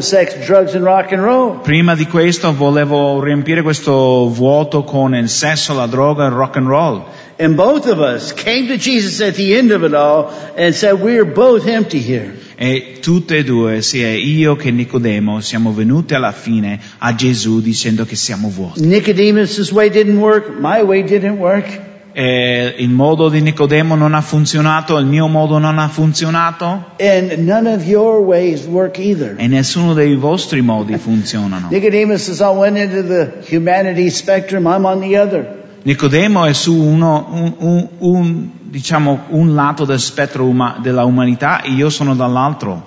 [0.00, 1.60] sex, drugs, and.
[1.62, 6.56] Prima di questo volevo riempire questo vuoto con il sesso, la droga e il rock
[6.56, 7.04] and roll.
[7.42, 11.00] And both of us came to Jesus at the end of it all and said,
[11.02, 12.32] we're both empty here.
[12.56, 18.04] E tutte e due, sia io che Nicodemo, siamo venuti alla fine a Gesù dicendo
[18.04, 18.86] che siamo vuoti.
[18.86, 20.50] Nicodemus' way didn't work.
[20.60, 21.80] My way didn't work.
[22.12, 27.38] E il modo di Nicodemo non ha funzionato, il mio modo non ha funzionato And
[27.38, 29.34] none of your ways work either.
[29.38, 31.68] e nessuno dei vostri modi funzionano.
[31.70, 34.66] Nicodemus is on one end of the humanity spectrum.
[34.66, 35.60] I'm on the other.
[35.84, 41.60] Nicodemo è su uno, un, un- un, diciamo, un lato del spettro uma- della umanità
[41.60, 42.84] e io sono dall'altro.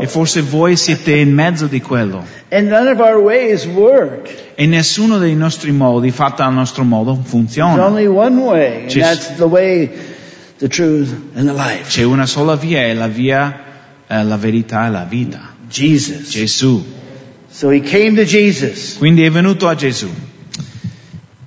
[0.00, 2.22] E forse voi siete in mezzo di quello.
[4.56, 7.76] E nessuno dei nostri modi, fatto al nostro modo, funziona.
[8.06, 8.86] way, way.
[11.86, 13.58] C'è una sola via e la via,
[14.06, 15.54] eh, la verità e la vita.
[15.66, 16.28] Jesus.
[16.28, 16.84] Gesù.
[17.50, 17.70] So
[18.98, 20.32] Quindi è venuto a Gesù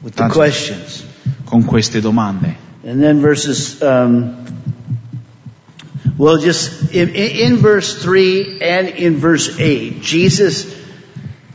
[0.08, 1.04] with the questions.
[1.44, 2.56] con queste domande.
[2.86, 4.46] And then verses, um,
[6.18, 10.74] well, just in, in verse 3 and in verse 8, Jesus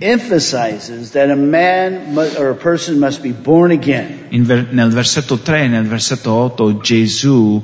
[0.02, 4.26] emphasizes that a man or a person must be born again.
[4.30, 7.62] In ver- nel versetto 3 e nel versetto 8 Gesù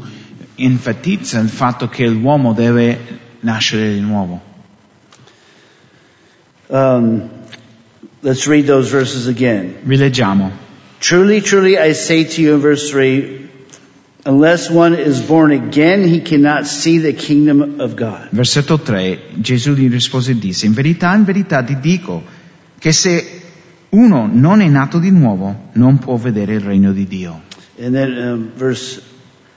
[0.54, 2.98] enfatizza il fatto che l'uomo deve
[3.40, 4.40] nascere di nuovo.
[6.68, 7.28] Um,
[8.22, 9.76] let's read those verses again.
[9.84, 10.67] Rileggiamo.
[11.00, 13.48] Truly, truly, I say to you in verse 3,
[14.24, 18.28] unless one is born again, he cannot see the kingdom of God.
[18.30, 22.22] Versetto 3 Gesù gli rispose e disse, in verità, in verità ti dico
[22.78, 23.42] che se
[23.90, 27.42] uno non è nato di nuovo non può vedere il regno di Dio.
[27.80, 29.00] And then um, verse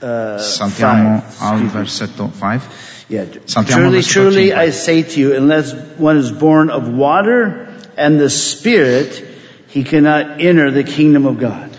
[0.00, 2.60] uh, Saltiamo five, al versetto 5.
[3.08, 3.26] Yeah.
[3.44, 4.68] Saltiamo Truly, truly, cinque.
[4.68, 9.31] I say to you, unless one is born of water and the Spirit,
[9.72, 11.70] he cannot enter the kingdom of God.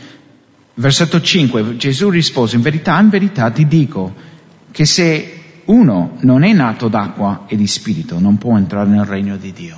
[0.75, 4.11] Versetto 5, Gesù rispose, in verità, in verità ti dico
[4.71, 9.37] che se uno non è nato d'acqua e di spirito non può entrare nel regno
[9.37, 9.77] di Dio.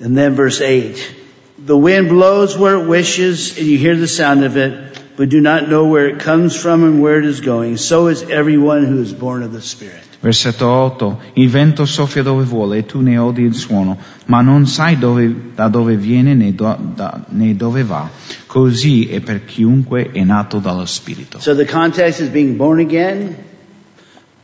[0.00, 1.18] And then verse 8.
[1.64, 5.40] The wind blows where it wishes, and you hear the sound of it, but do
[5.40, 7.76] not know where it comes from and where it is going.
[7.76, 10.09] So is everyone who is born of the Spirit.
[10.22, 14.66] Versetto 8, il vento soffia dove vuole e tu ne odi il suono, ma non
[14.66, 18.06] sai dove- da dove viene né, do- da- né dove va.
[18.44, 21.40] Così è per chiunque è nato dallo Spirito.
[21.40, 23.34] So the context is being born again,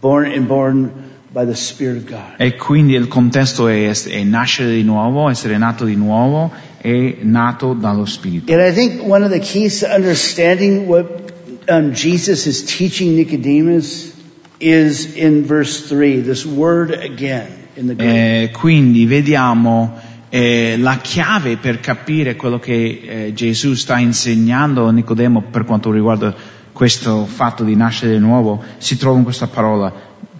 [0.01, 0.91] born and born
[1.31, 2.35] by the Spirit of God.
[2.39, 7.75] E quindi il contesto è, è nascere di nuovo, essere nato di nuovo e nato
[7.75, 8.51] dallo Spirito.
[8.51, 11.33] And I think one of the keys to understanding what
[11.69, 14.15] um, Jesus is teaching Nicodemus
[14.59, 18.09] is in verse 3, this word again in the Greek.
[18.09, 24.93] Eh, quindi vediamo eh, la chiave per capire quello che eh, Gesù sta insegnando a
[24.93, 26.35] Nicodemo per quanto riguarda
[26.73, 29.93] questo fatto di nascere di nuovo, si trova in questa parola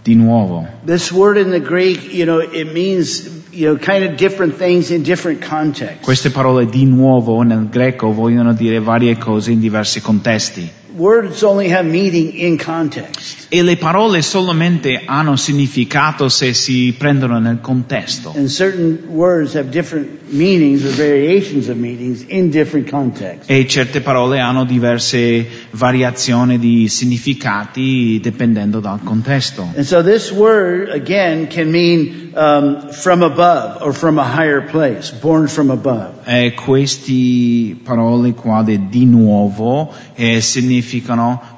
[0.03, 0.67] di nuovo.
[0.85, 4.91] This word in the Greek, you know, it means, you know, kind of different things
[4.91, 6.05] in different contexts.
[6.05, 10.71] Queste parole di nuovo nel greco vogliono dire varie cose in diversi contesti.
[10.97, 13.49] Words only have meaning in context.
[13.51, 18.33] E le parole solamente hanno significato se si prendono nel contesto.
[18.35, 23.51] And certain words have different meanings or variations of meanings in different contexts.
[23.51, 29.69] E certe parole hanno diverse variazioni di significati dipendendo dal contesto.
[29.75, 35.11] And so this word, again, can mean um, from above or from a higher place,
[35.11, 36.27] born from above.
[36.27, 40.85] E queste parole qua di nuovo eh, significano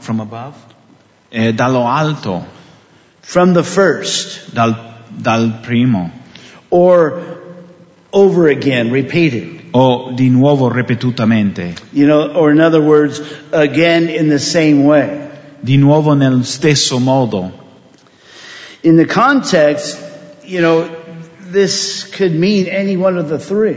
[0.00, 0.54] from above?
[1.30, 2.44] eh, dallo alto,
[3.20, 4.74] from the first, dal,
[5.20, 6.10] dal primo,
[6.70, 7.20] or
[8.12, 9.56] over again, repeated.
[9.74, 13.20] o di nuovo ripetutamente, You know, or in other words,
[13.52, 15.28] again in the same way.
[15.62, 17.52] di nuovo nel stesso modo.
[18.82, 19.98] In the context,
[20.44, 20.88] you know,
[21.52, 23.76] this could mean any one of the three.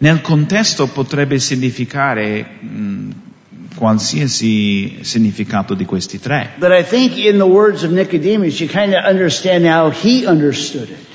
[0.00, 3.12] Nel contesto potrebbe significare mh,
[3.78, 6.54] qualsiasi significato di questi tre,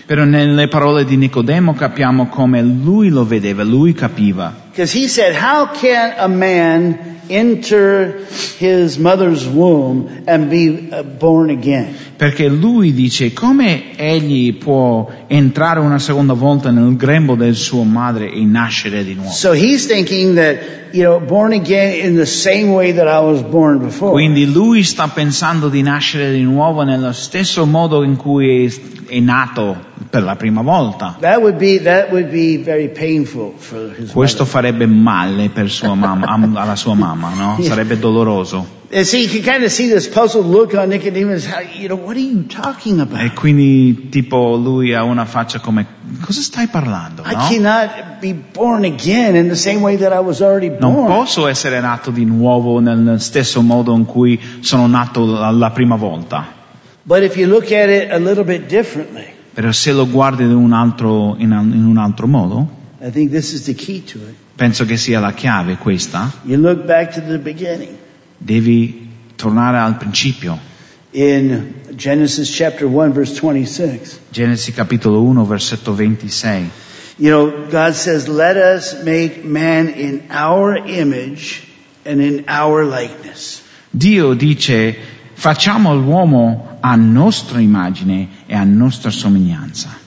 [0.05, 4.62] però nelle parole di Nicodemo capiamo come lui lo vedeva, lui capiva.
[4.73, 8.25] Because he said, how can a man enter
[8.57, 11.95] his mother's womb and be uh, born again?
[12.17, 18.31] Perché lui dice come egli può entrare una seconda volta nel grembo del suo madre
[18.31, 19.29] e nascere di nuovo.
[19.29, 20.57] So he's thinking that,
[20.91, 24.11] you know, born again in the same way that I was born before.
[24.11, 29.19] Quindi lui sta pensando di nascere di nuovo nello stesso modo in cui è, è
[29.19, 31.17] nato per la prima volta.
[31.19, 34.51] That would be, that would be very painful for his Questo mother.
[34.63, 37.57] Farebbe male per sua mamma, am- alla sua mamma, no?
[37.61, 38.81] Sarebbe doloroso.
[38.93, 41.45] And see, you can kind of see this puzzled look on Nicodemus.
[41.45, 43.21] How, you know, what are you talking about?
[43.21, 45.85] E quindi tipo lui ha una faccia come,
[46.21, 47.23] cosa stai parlando?
[47.25, 47.47] I no?
[47.49, 51.79] cannot be born again in the same way that I was already Non posso essere
[51.79, 56.61] nato di nuovo nel stesso modo in cui sono nato la, la prima volta.
[57.01, 60.55] But if you look at it a little bit differently, Però se lo guardi in
[60.55, 64.35] un altro, in un altro modo, I think this is the key to it.
[64.55, 66.31] Penso che sia la chiave questa.
[66.43, 67.97] You look back to the beginning
[68.37, 70.71] Devi tornare al principio.
[71.13, 74.19] in Genesis chapter 1 verse 26.
[74.31, 76.69] Genesi capitolo 1, versetto 26.
[77.17, 81.61] You know, God says, let us make man in our image
[82.05, 83.61] and in our likeness.
[83.91, 84.95] Dio dice,
[85.35, 90.02] facciamo l'uomo a nostra immagine e a nostra somiglianza.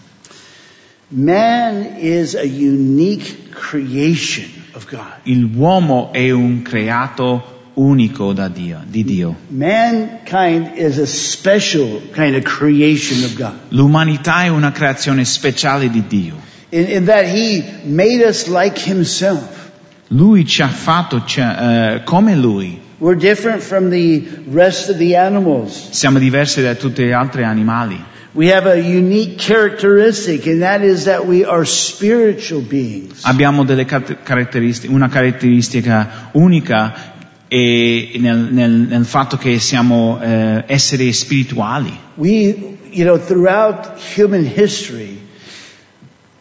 [1.09, 5.05] Man is a unique creation of God.
[5.25, 9.37] L'uomo è un creato unico da Dio, di Dio.
[9.49, 13.55] Mankind is a special kind of creation of God.
[13.69, 16.35] L'umanità è una creazione speciale di Dio.
[16.71, 19.71] In, in that He made us like Himself.
[20.09, 22.81] Lui ci ha fatto ci ha- eh, come Lui.
[22.99, 25.91] We're different from the rest of the animals.
[25.91, 28.15] Siamo diversi da tutti gli altri animali.
[28.37, 33.23] We have a unique characteristic, and that is that we are spiritual beings.
[33.25, 37.15] Abbiamo delle caratteristiche, una caratteristica unica
[37.49, 41.99] e nel, nel- nel fatto che siamo eh, esseri spirituali.
[42.17, 45.19] We, you know, throughout human history,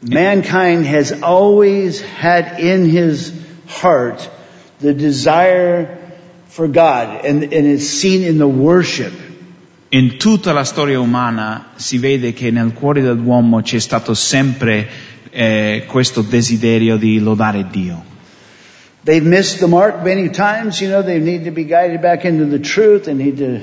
[0.01, 3.31] mankind has always had in his
[3.67, 4.29] heart
[4.81, 5.97] the desire
[6.47, 9.13] for God, and, and it's seen in the worship.
[9.95, 14.86] In tutta la storia umana si vede che nel cuore dell'uomo c'è stato sempre
[15.29, 18.03] eh, questo desiderio di lodare Dio.
[19.05, 22.45] They've missed the mark many times, you know, they need to be guided back into
[22.45, 23.62] the truth, they need to,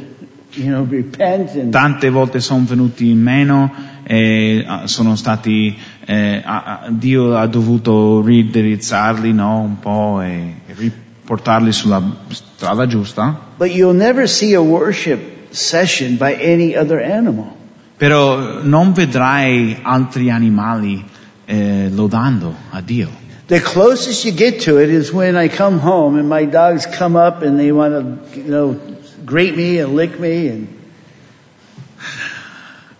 [0.59, 3.71] you know, repent and Tante volte sono venuti in meno
[4.03, 10.55] e ah, sono stati, eh, ah, ah, Dio ha dovuto ridirizzarli no, un po' e,
[10.67, 13.39] e riportarli sulla strada giusta.
[13.59, 17.57] But you'll never see a worship session by any other animal.
[17.97, 21.05] Però non vedrai altri animali
[21.45, 23.21] eh, lodando a Dio.
[23.47, 27.17] The closest you get to it is when I come home and my dogs come
[27.17, 28.77] up and they want to, you know,
[29.25, 30.67] grate me and lick me and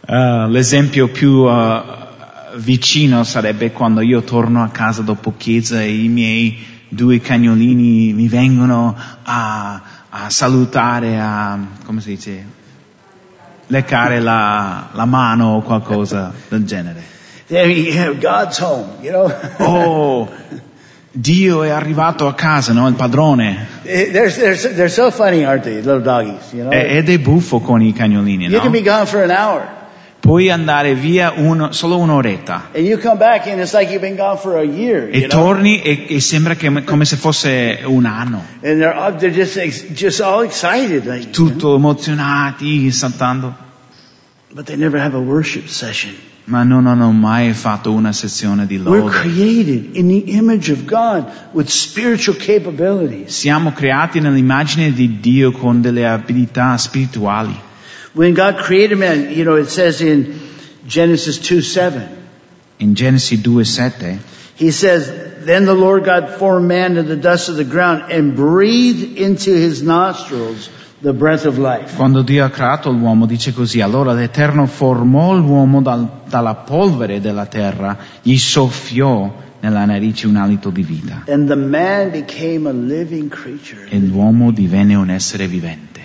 [0.05, 1.83] Eh, l'esempio più eh,
[2.57, 8.29] vicino sarebbe quando io torno a casa dopo chiesa e i miei due cagnolini mi
[8.29, 9.81] vengono a,
[10.15, 12.45] a salutare, a, come si dice,
[13.69, 17.03] leccare la, la mano o qualcosa del genere.
[17.47, 19.33] There you have God's home, you know.
[19.59, 20.29] Oh,
[21.11, 22.89] Dio è arrivato a casa, no?
[22.89, 23.67] Il padrone.
[23.83, 26.73] they're, they're, they're so funny, aren't they, little doggies, you know.
[26.73, 28.85] E- Ed è buffo con i cagnolini, You can be no?
[28.85, 29.67] gone for an hour
[30.23, 32.69] Puoi andare via uno- solo un'oretta.
[35.11, 38.45] E torni e, sembra che, come se fosse un anno.
[38.63, 41.49] And they're, all- they're just, ex- just all excited, like, you know.
[41.49, 43.53] Tutto emozionati, saltando.
[44.55, 46.15] but they never have a worship session.
[46.45, 49.01] Ma non hanno mai fatto una sessione di lode.
[53.27, 57.55] Siamo creati nell'immagine di Dio con delle abilità spirituali.
[58.15, 60.39] When God created man, you know, it says in
[60.87, 62.03] Genesis 2 7,
[62.79, 64.19] In Genesi 2,7
[64.57, 65.11] he says,
[65.45, 69.51] Then the Lord God formed man of the dust of the ground and breathed into
[69.51, 70.69] his nostrils
[71.01, 71.97] the breath of life.
[71.97, 77.47] Quando Dio ha creato l'uomo dice così, allora l'Eterno formò l'uomo dal- dalla polvere della
[77.47, 83.29] terra, gli soffiò nella narice un alito di vita And the man became a living
[83.31, 83.87] creature.
[83.89, 86.01] e l'uomo divenne un essere vivente.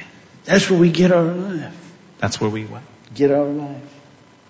[0.46, 1.86] That's where we get our life.
[2.20, 2.84] That's where we went.
[3.14, 3.96] Get our life.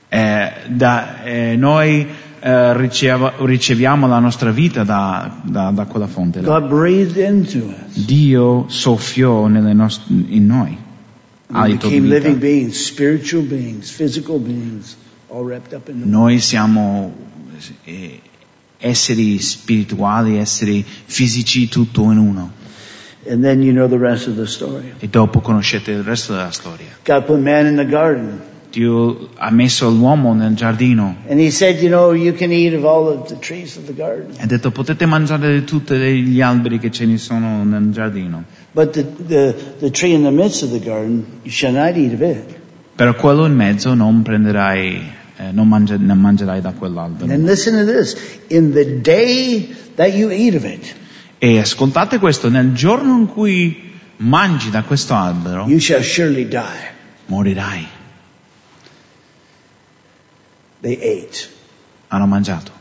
[0.10, 2.08] Eh, da- eh, noi
[2.40, 6.40] eh, riceva- riceviamo la nostra vita da, da- da quella fonte.
[6.42, 6.60] là.
[6.60, 8.06] God breathed into us.
[8.06, 10.78] Dio soffiò nelle nost- in noi.
[14.38, 14.96] Beings,
[16.10, 17.14] Noi siamo
[17.86, 18.22] eh,
[18.78, 22.52] esseri spirituali, esseri fisici, tutto in uno.
[23.26, 24.94] And then you know the rest of the story.
[25.00, 26.88] E dopo conoscete il resto della storia.
[27.04, 28.40] God put man in the garden.
[28.70, 32.84] Dio ha messo l'uomo nel giardino And he said, you know, you can eat of
[32.84, 34.36] all of the trees of the garden.
[34.38, 38.44] ha detto potete mangiare di tutti gli alberi che ce ne sono nel giardino,
[38.74, 42.14] But the, the, the tree in the midst of the garden, you shall not eat
[42.14, 42.56] of it.
[42.96, 45.02] però quello in mezzo non prenderai,
[45.38, 47.26] eh, non, mangi- non mangerai da And quell'albero.
[47.26, 48.16] then listen to this.
[48.50, 50.94] In the day that you eat of it,
[51.40, 56.96] E ascoltate questo, nel giorno in cui mangi da questo albero, you shall surely die.
[57.28, 57.88] morirai.
[60.82, 61.50] They ate.
[62.08, 62.72] Hanno mangiato.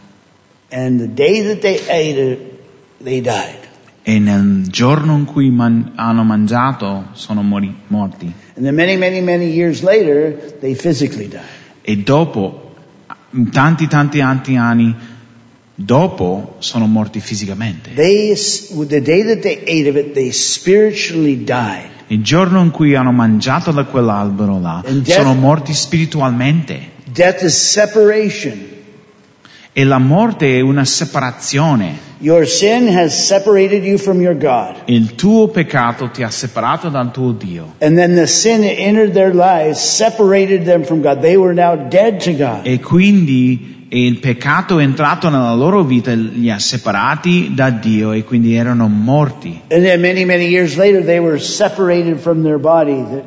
[0.71, 2.39] And the day that they ate it,
[3.03, 3.65] they died.
[4.03, 8.33] E nel giorno in cui man- hanno mangiato sono mori- morti.
[8.55, 11.43] And then many, many, many years later, they physically died.
[11.83, 12.75] E dopo,
[13.51, 14.95] tanti tanti tanti anni
[15.77, 17.93] dopo, sono morti fisicamente.
[17.95, 21.95] They, the day that they ate of it, they spiritually died.
[22.09, 26.95] Il giorno in cui hanno mangiato da quell'albero là, death- sono morti spiritualmente.
[27.05, 28.74] Death is separation.
[29.72, 32.05] E la morte è una separazione.
[32.18, 34.85] Your sin has separated you from your God.
[34.87, 37.74] Il tuo peccato ti ha separato dal tuo Dio.
[37.81, 41.20] And then the sin entered their lives separated them from God.
[41.20, 42.66] They were now dead to God.
[42.66, 48.24] E quindi il peccato è entrato nella loro vita, li ha separati da Dio e
[48.24, 49.62] quindi erano morti.
[49.68, 51.05] Many, many later,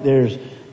[0.04, 0.30] their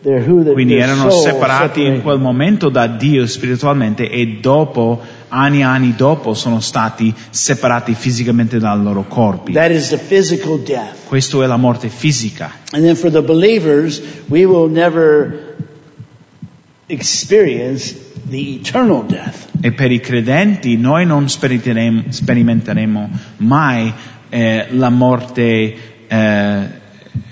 [0.06, 5.58] their who, their, Quindi erano separati in quel momento da Dio spiritualmente e dopo, anni
[5.58, 9.52] e anni dopo, sono stati separati fisicamente dai loro corpi.
[9.52, 11.08] That is the physical death.
[11.08, 12.52] Questo è la morte fisica.
[12.72, 15.45] And then for the believers, we will never
[16.86, 17.94] experience
[18.28, 19.48] the eternal death.
[19.60, 23.92] E per i credenti noi non sperimenteremo, sperimenteremo mai
[24.28, 25.74] eh, la morte
[26.06, 26.68] eh,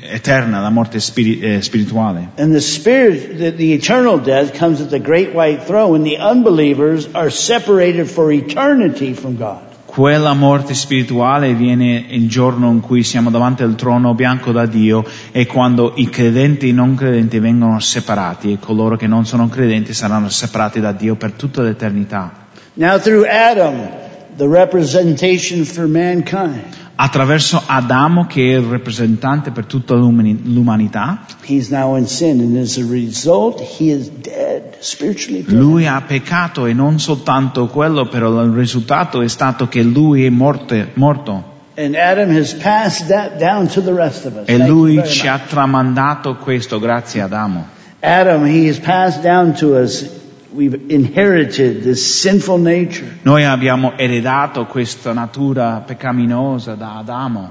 [0.00, 2.30] eterna, la morte spiri- eh, spirituale.
[2.36, 6.18] And the spirit, the, the eternal death comes at the great white throne when the
[6.18, 9.73] unbelievers are separated for eternity from God.
[9.94, 15.04] Quella morte spirituale viene il giorno in cui siamo davanti al trono bianco da Dio
[15.30, 19.48] e quando i credenti e i non credenti vengono separati e coloro che non sono
[19.48, 22.48] credenti saranno separati da Dio per tutta l'eternità.
[22.72, 23.88] Now through Adam,
[24.36, 26.62] the representation for mankind,
[26.96, 32.56] Attraverso Adamo che è il rappresentante per tutta l'umani- l'umanità, he's now in sin and
[32.56, 35.58] as a result, he is dead, spiritually dead.
[35.58, 40.30] lui ha peccato e non soltanto quello, però il risultato è stato che lui è
[40.30, 44.42] morte- morto And Adam has passed that down to the rest of us.
[44.48, 47.66] e lui ci ha tramandato questo grazie ad Adamo.
[47.98, 50.08] Adam, he has passed down to us.
[50.54, 53.18] We've inherited this sinful nature.
[53.22, 57.50] Noi abbiamo eredato questa natura peccaminosa da Adamo,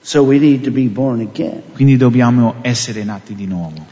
[0.00, 1.62] So we need to be born again.
[1.74, 3.84] quindi dobbiamo essere nati di nuovo.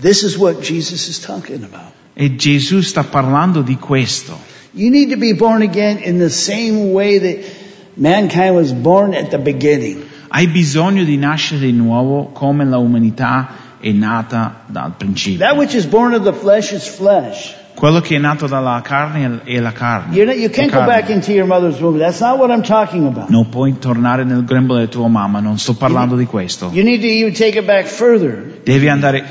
[0.00, 1.92] This is what Jesus is talking about.
[2.14, 4.38] E Gesù sta parlando di questo.
[4.72, 7.44] You need to be born again in the same way that
[7.94, 10.02] mankind was born at the beginning.
[10.28, 13.48] Hai bisogno di nascere di nuovo come la umanità
[13.80, 15.46] è nata dal principio.
[15.46, 17.54] That which is born of the flesh is flesh.
[17.74, 20.12] Quello che è nato dalla carne è la carne.
[20.16, 20.86] You're not, you can't È go carne.
[21.00, 21.96] back into your mother's womb.
[21.98, 23.28] That's not what I'm talking about.
[23.28, 26.70] Non puoi tornare nel grembo della tua mamma, non sto parlando di questo.
[26.72, 29.24] You need to even take it back further Devi andare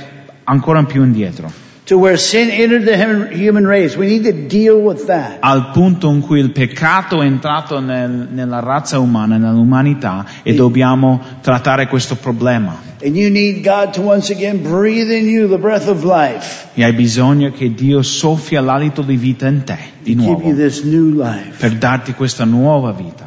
[0.46, 1.52] ancora più indietro,
[1.88, 2.96] to where sin entered the
[3.32, 3.98] human- race.
[3.98, 5.38] We need to deal with that.
[5.40, 11.20] al punto in cui il peccato è entrato nel- nella razza umana, nell'umanità, e dobbiamo
[11.42, 12.76] trattare questo problema.
[13.04, 16.68] And you need God to once again breathe in you the breath of life.
[16.74, 20.56] E hai bisogno che Dio soffia l'alito di vita in te, di Give nuovo, you
[20.56, 21.58] this new life.
[21.60, 23.26] per darti questa nuova vita.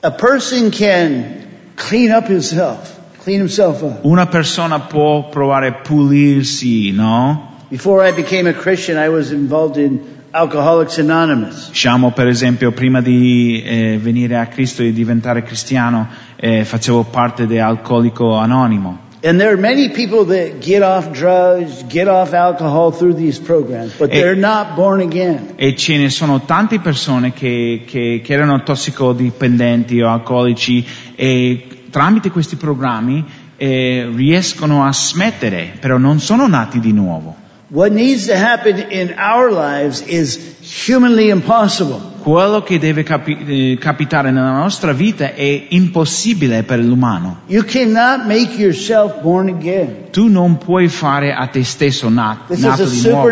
[0.00, 1.24] A person can
[1.76, 2.93] clean up himself.
[4.02, 7.52] Una persona può provare a pulirsi, no?
[7.68, 9.98] Before I became a Christian, I was involved in
[10.30, 11.68] Alcoholics Anonymous.
[11.68, 17.46] Diciamo per esempio prima di eh, venire a Cristo e diventare cristiano eh, facevo parte
[17.46, 22.92] di Alcolico Anonimo And there are many people that get off drugs, get off alcohol
[22.92, 25.54] through these programs, but they're not born again.
[25.56, 32.32] e ce ne sono tante persone che, che- che erano tossicodipendenti o alcolici e tramite
[32.32, 33.24] questi programmi
[33.56, 37.36] eh, riescono a smettere, però non sono nati di nuovo.
[42.20, 47.42] Quello che deve capi- eh, capitare nella nostra vita è impossibile per l'umano.
[50.10, 53.22] Tu non puoi fare a te stesso nat- This is nato di nuovo.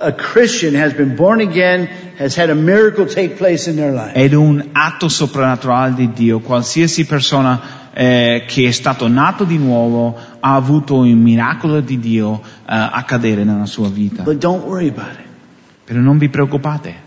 [0.00, 1.86] A Christian has been born again,
[2.18, 4.12] has had a miracle take place in their life.
[4.14, 6.40] Ed un atto soprannaturale di Dio.
[6.40, 12.40] Qualsiasi persona eh, che è stato nato di nuovo ha avuto un miracolo di Dio
[12.40, 14.22] eh, accadere nella sua vita.
[14.22, 15.26] But don't worry about it.
[15.84, 17.06] Però non vi preoccupate.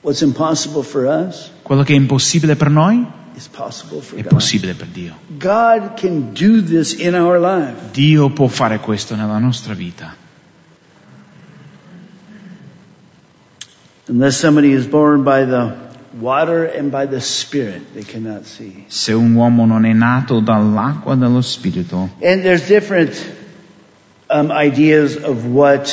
[0.00, 5.16] What's impossible for us Quello che è impossibile per noi è possibile per Dio.
[5.38, 7.90] God can do this in our life.
[7.92, 10.14] Dio può fare questo nella nostra vita.
[14.08, 15.72] Unless somebody is born by the
[16.20, 18.84] water and by the Spirit, they cannot see.
[18.88, 23.12] Se un uomo non è nato dall'acqua e dallo spirito, And there's different
[24.28, 25.88] um, ideas of what,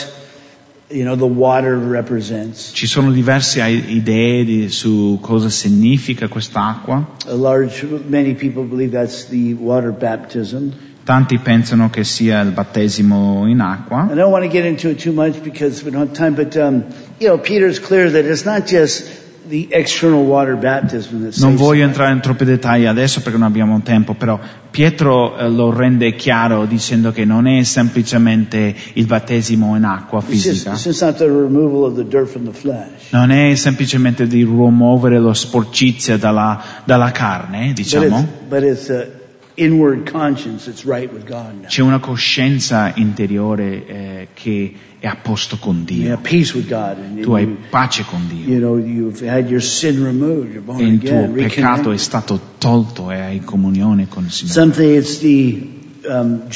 [0.89, 2.71] you know, the water represents.
[2.73, 7.15] ci sono diverse idee di- su cosa significa quest'acqua.
[7.27, 10.71] A large, many people believe that's the water baptism.
[11.03, 14.07] Tanti pensano che sia il battesimo in acqua.
[14.11, 16.55] I don't want to get into it too much because we don't have time, but,
[16.57, 16.83] um,
[17.21, 21.83] you know, Peter's clear that it's not just the external water baptism that Non voglio
[21.83, 26.65] entrare in troppi dettagli adesso perché non abbiamo tempo, però Pietro eh, lo rende chiaro
[26.65, 31.17] dicendo che non è semplicemente il battesimo in acqua It's just, fisica, it's just not
[31.17, 33.09] the removal of the dirt from the flesh.
[33.11, 38.05] non è semplicemente di rimuovere lo sporcizia dalla, dalla carne, But diciamo.
[38.19, 39.07] it's, but it's a
[41.67, 46.19] C'è una coscienza interiore eh, che è a posto con Dio.
[47.21, 48.55] Tu hai pace con Dio
[50.77, 54.53] e il tuo peccato è stato tolto e hai comunione con il Signore.
[56.03, 56.47] Um.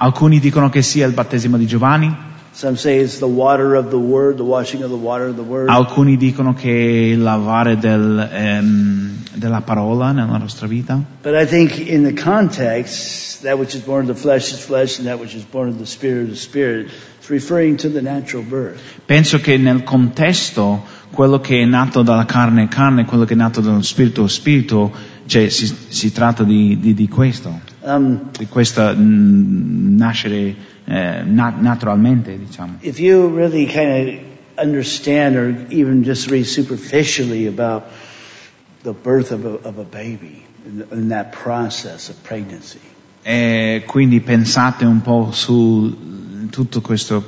[0.00, 2.14] Alcuni dicono che sia il battesimo di Giovanni,
[5.66, 11.00] Alcuni dicono che è il lavare del, ehm, della parola nella nostra vita.
[11.22, 14.98] But I think in the context, that which is born of the flesh is flesh,
[14.98, 16.90] and that which is born of the Spirit is spirit.
[17.18, 18.80] It's referring to the natural birth.
[19.06, 20.82] Penso che nel contesto
[21.12, 24.28] quello che è nato dalla carne è carne, quello che è nato dallo spirito è
[24.28, 24.90] spirito,
[25.26, 30.54] cioè si, si tratta di, di- di questo, Um, di questa mm, nascere
[30.88, 32.78] eh, na- naturalmente, diciamo.
[32.80, 34.14] if you really kind of
[34.56, 37.84] understand or even just read superficially about
[38.82, 40.42] the birth of a, of a baby
[40.90, 42.80] and that process of pregnancy,
[43.22, 47.22] E quindi pensate un po' su tutto questo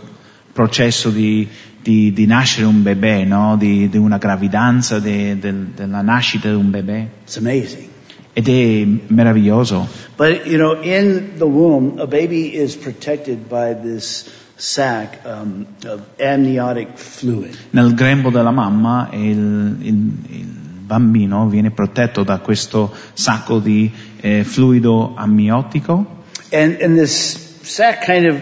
[0.52, 1.46] processo di,
[1.82, 3.56] di- di nascere un bebè, no?
[3.58, 7.06] di, di una gravidanza, di- del- della nascita di un bebè.
[7.24, 7.88] it's amazing.
[8.32, 9.86] Ed è meraviglioso.
[10.16, 16.00] But you know, in the womb, a baby is protected by this sac um, of
[16.20, 17.56] amniotic fluid.
[17.70, 20.46] Nel grembo della mamma il, il- il
[20.90, 26.18] bambino viene protetto da questo sacco di eh, fluido ammiotico
[26.52, 28.36] And, and this sac kind of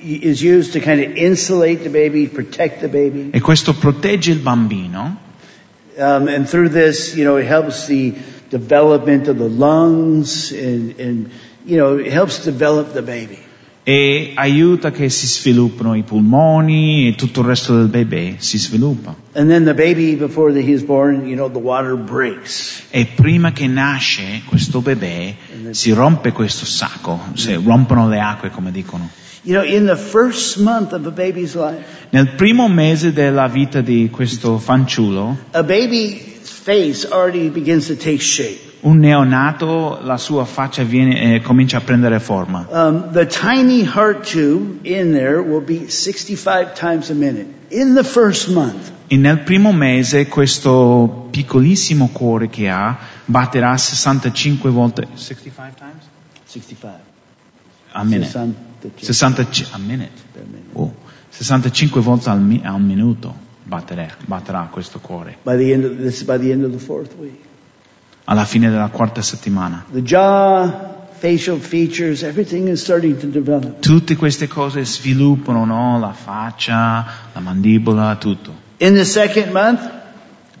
[0.00, 3.30] is used to kind of insulate the baby, protect the baby.
[3.32, 5.16] e questo protegge il bambino
[5.96, 8.14] Um, and through this, you know, it helps the
[8.52, 11.30] development of the lungs and, and,
[11.64, 13.38] you know, it helps develop the baby.
[13.84, 19.14] e aiuta che si sviluppino i polmoni e tutto il resto del bebè si sviluppa.
[19.32, 22.84] And then the baby, before the, he's born, you know, the water breaks.
[22.90, 25.34] E prima che nasce questo bebè
[25.70, 29.08] si rompe questo sacco, si rompono le acque come dicono.
[29.44, 33.80] You know, in the first month of a baby's life, Nel primo mese della vita
[33.80, 38.70] di questo fanciullo, a baby's face already begins to take shape.
[38.82, 42.66] un neonato, la sua faccia viene, eh, comincia a prendere forma.
[42.68, 48.02] Um, the tiny heart tube in there will beat 65 times a minute in the
[48.02, 48.90] first month.
[49.06, 56.02] E nel primo mese questo piccolissimo cuore che ha batterà 65 volte 65 times?
[56.44, 57.00] 65.
[57.92, 58.26] a minute.
[58.26, 59.04] 65.
[59.04, 60.10] 65 a minute.
[60.72, 60.94] Oh,
[61.28, 65.36] 65 volte al, mi- al minuto batterà, batterà questo cuore.
[65.42, 67.38] By the end of this is by the end of the fourth week.
[68.24, 69.84] Alla fine della quarta settimana.
[69.90, 70.70] The jaw
[71.18, 73.80] facial features, everything is starting to develop.
[73.80, 75.98] Tutte queste cose sviluppano, no?
[75.98, 78.52] La faccia, la mandibola, tutto.
[78.78, 79.80] In the second month,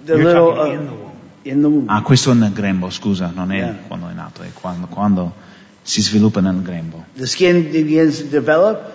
[0.04, 1.10] the You're little uh, in the womb.
[1.44, 1.88] in the womb.
[1.88, 3.74] Ah, questo è nel grembo, scusa, non è Yeah.
[3.86, 5.32] quando è nato, è quando, quando
[5.82, 7.04] si sviluppa nel grembo.
[7.16, 8.91] The skin begins to develop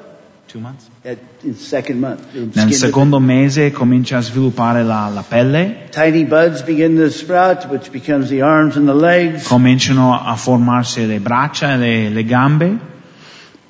[2.51, 7.91] Nel secondo mese comincia a sviluppare la, la pelle, Tiny buds begin to sprout, which
[7.91, 9.47] becomes the arms and the legs.
[9.47, 12.77] cominciano a formarsi le braccia e le, le gambe.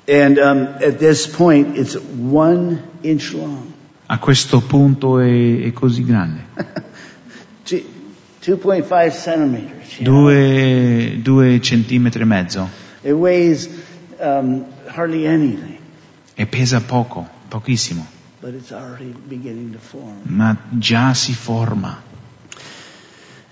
[0.06, 3.72] And um, at this point, it's one inch long.
[4.06, 6.44] A questo punto è, è così grande.
[7.64, 7.96] Two-
[8.40, 9.98] 2.5 centimeters.
[9.98, 10.22] you know.
[10.22, 12.68] Due, due centimetri e mezzo.
[13.02, 13.68] It weighs
[14.18, 15.78] um, hardly anything,
[16.38, 18.06] E pesa poco, pochissimo.
[18.40, 20.20] but it's already beginning to form.
[20.24, 22.02] Ma già si forma.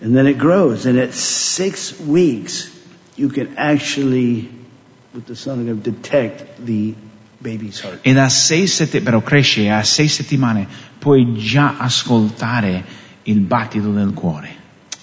[0.01, 0.87] And then it grows.
[0.87, 2.71] And at six weeks,
[3.17, 4.49] you can actually,
[5.13, 6.95] with the sonogram, detect the
[7.41, 8.01] baby's heart.
[8.03, 10.67] E da sei settimane, però cresce a sei settimane
[10.99, 12.85] puoi già ascoltare
[13.25, 14.56] il battito del cuore.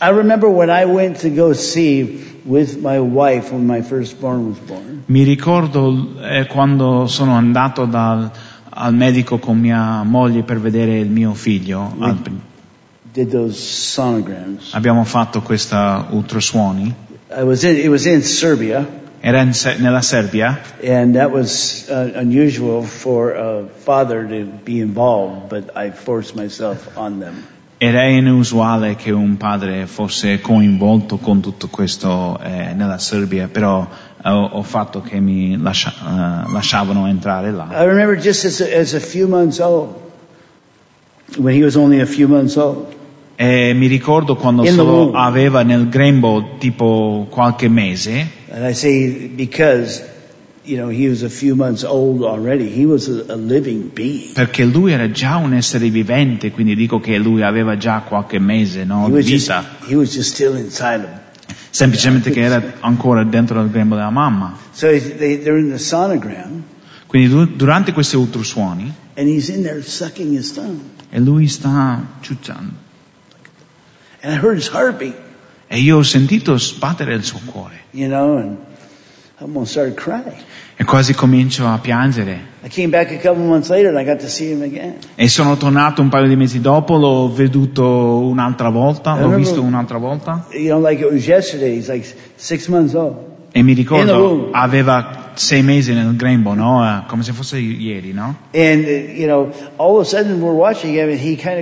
[0.04, 4.58] I remember when I went to go see with my wife when my firstborn was
[4.60, 5.04] born.
[5.06, 8.30] Mi ricordo eh, quando sono andato dal,
[8.70, 11.96] al medico con mia moglie per vedere il mio figlio.
[13.14, 14.74] Did those sonograms.
[14.74, 16.94] abbiamo fatto questa ultrasuoni.
[17.38, 18.86] I was in, it was in Serbia,
[19.22, 25.48] Era in nella Serbia and that was uh, unusual for a father to be involved,
[25.48, 27.46] but I forced myself on them.
[27.86, 33.86] Era inusuale che un padre fosse coinvolto con tutto questo eh, nella Serbia, però
[34.24, 37.68] eh, ho, ho fatto che mi lascia- eh, lasciavano entrare là.
[37.72, 39.90] I remember just as a, as a few months old,
[41.38, 42.86] when he was only a few months old.
[43.36, 50.02] E mi ricordo quando solo aveva nel grembo tipo qualche mese, And I say because,
[54.34, 58.84] perché lui era già un essere vivente, quindi dico che lui aveva già qualche mese
[58.84, 61.56] no, di vita, he was just still inside him.
[61.70, 64.56] semplicemente che era ancora dentro il grembo della mamma.
[64.72, 66.64] So they, they're in the sonogram,
[67.08, 70.80] Quindi du- durante questi ultrasuoni, and he's in there sucking his thumb.
[71.10, 72.72] e lui sta ciucciando.
[74.22, 75.16] And I heard his heartbeat,
[75.68, 77.82] E io ho sentito sbattere il suo cuore.
[77.92, 78.58] you know,
[80.76, 82.52] E quasi comincio a piangere.
[85.16, 87.84] E sono tornato un paio di mesi dopo, l'ho veduto
[88.20, 90.48] un'altra volta, l'ho visto un'altra volta.
[93.52, 96.84] E mi ricordo, aveva sei mesi nel grembo, no?
[96.84, 98.36] Eh, Come se fosse ieri, no?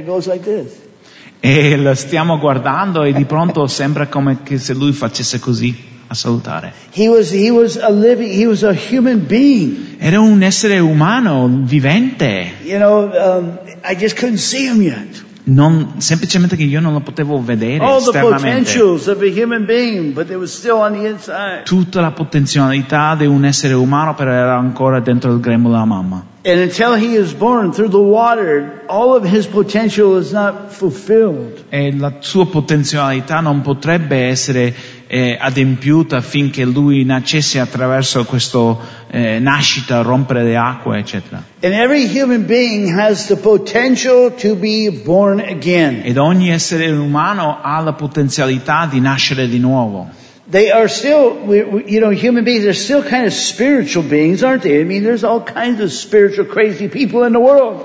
[0.07, 1.39] Uh.
[1.43, 6.13] E lo stiamo guardando e di pronto sembra come che se lui facesse così a
[6.13, 6.73] salutare.
[6.93, 9.95] He was, he was a living, he was a human being.
[9.99, 12.51] Era un essere umano, vivente.
[12.63, 15.23] You know, um, I just couldn't see him yet.
[15.43, 18.43] Non, semplicemente che io non lo potevo vedere All esternamente.
[18.43, 21.63] potentials of a human being, but it was still on the inside.
[21.63, 26.23] Tutta la potenzialità di un essere umano, però era ancora dentro il grembo della mamma.
[26.43, 26.69] Water.
[31.69, 34.73] E la sua potenzialità non potrebbe essere
[35.13, 41.43] eh, adempiuta finché lui nascesse attraverso questo eh, nascita, rompere le acque, eccetera.
[41.59, 41.73] Ed
[46.17, 50.07] ogni essere umano ha la potenzialità di nascere di nuovo.
[50.49, 51.39] They are still,
[51.85, 54.79] you know, human beings are still kind of spiritual beings, aren't they?
[54.79, 57.83] I mean, there's all kinds of spiritual crazy people in the world.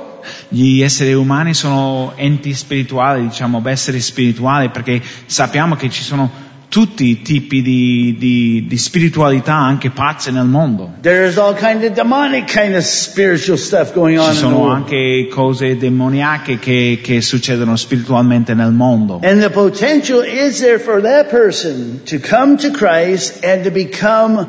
[0.48, 7.08] Gli esseri umani sono enti spirituali, diciamo, esseri spirituali, perché sappiamo che ci sono tutti
[7.08, 10.94] i tipi di, di- di spiritualità anche pazze nel mondo.
[11.00, 15.76] There's all kind of demonic kind of spiritual stuff going on Ci sono anche cose
[15.76, 19.20] demoniache che, che succedono spiritualmente nel mondo.
[19.22, 24.46] And the potential is there for that person to come to Christ and to become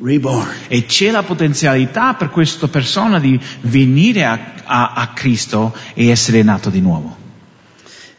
[0.00, 0.46] reborn.
[0.68, 6.42] E c'è la potenzialità per questa persona di venire a, a- a Cristo e essere
[6.42, 7.16] nato di nuovo.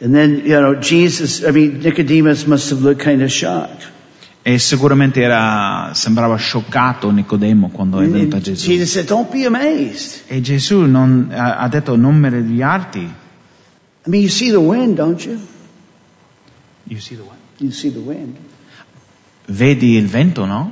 [0.01, 3.87] And then, you know, Jesus, I mean, Nicodemus must have looked kind of shocked.
[4.41, 8.69] E sicuramente era, sembrava scioccato Nicodemo quando è venuto a Gesù.
[8.69, 10.23] Jesus said, don't be amazed.
[10.27, 12.99] E Gesù non- ha ha detto non meravigliarti.
[12.99, 15.37] I mean, you see the wind, don't you?
[16.85, 17.39] You see the wind.
[17.57, 18.37] You see the wind.
[19.47, 20.71] Vedi il vento, no?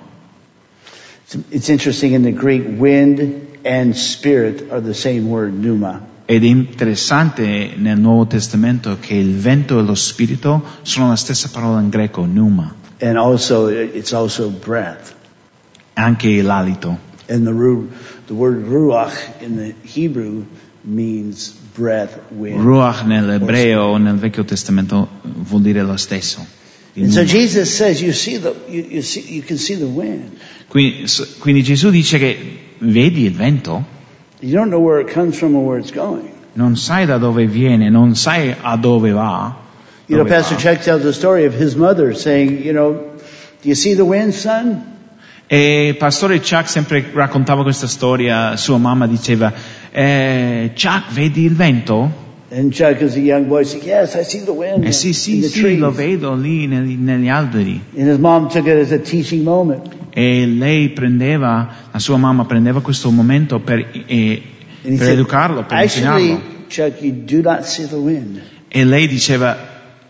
[1.26, 6.02] It's, it's interesting in the Greek, wind and spirit are the same word, pneuma.
[6.30, 11.50] Ed è interessante nel Nuovo Testamento che il vento e lo spirito sono la stessa
[11.52, 12.76] parola in greco, pneuma.
[13.00, 15.16] And also, it's also breath.
[15.98, 16.98] anche l'alito.
[17.30, 17.90] And the, ru-
[18.28, 20.46] the word ruach in the Hebrew
[20.84, 22.62] means breath, wind.
[22.62, 26.46] Ruach nell'ebreo o nel Vecchio Testamento vuol dire lo stesso.
[26.96, 27.24] And so.
[27.24, 30.38] Jesus says, you see the, you, you see, you can see the wind.
[30.68, 31.06] Quindi,
[31.40, 33.86] quindi Gesù dice che vedi il vento,
[34.42, 36.32] You don't know where it comes from or where it's going.
[36.54, 39.56] non sai da dove viene, non sai a dove va.
[40.08, 40.62] You know, Pastor va.
[40.62, 42.94] Chuck tells the story of his mother saying, you know,
[43.62, 44.96] do you see the wind, son?
[45.50, 49.54] E pastore Chuck sempre raccontava questa storia, sua mamma diceva,
[49.92, 52.26] eh, Chuck vedi il vento?
[52.50, 55.14] And Chuck, as a young boy, said, yes, I see the wind Eh sì, in
[55.14, 55.80] sì, the sì, trees.
[55.80, 57.82] lo vedo lì negli, negli alberi.
[57.98, 59.88] And his mom took it as a teaching moment.
[60.20, 64.42] E lei prendeva, la sua mamma prendeva questo momento per, he
[64.82, 66.42] per said, educarlo, per insegnarlo.
[66.68, 67.04] Chuck.
[68.68, 69.56] E lei diceva,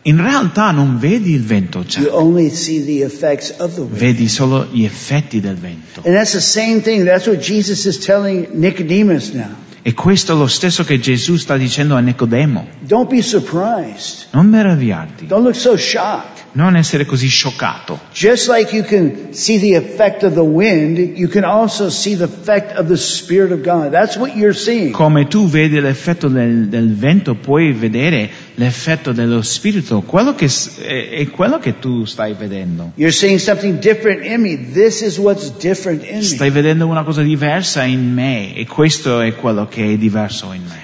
[0.04, 3.98] in realtà non vedi il vento, You Chuck, only see the effects of the wind.
[3.98, 6.02] vedi solo gli effetti del vento.
[6.06, 7.04] And that's the same thing.
[7.04, 9.58] That's what Jesus is telling Nicodemus now.
[9.88, 12.68] E questo è lo stesso che Gesù sta dicendo a Nicodemo.
[12.82, 14.26] Don't be surprised.
[14.32, 16.44] Non meravigliarti, Don't look so shocked.
[16.52, 17.98] non essere così scioccato.
[18.12, 22.26] Just like you can see the effect of the wind, you can also see the
[22.26, 23.92] effect of the Spirit of God.
[23.92, 24.92] That's what you're seeing.
[24.92, 28.30] Come tu vedi l'effetto del, del vento, puoi vedere
[28.60, 30.02] l'effetto dello spirito.
[30.02, 30.50] Quello che,
[30.80, 32.92] è, è quello che tu stai vedendo.
[32.96, 34.72] You're seeing something different in me.
[34.72, 36.24] This is what's different in me.
[36.24, 40.64] Stai vedendo una cosa diversa in me e questo è quello che è diverso in
[40.64, 40.84] me.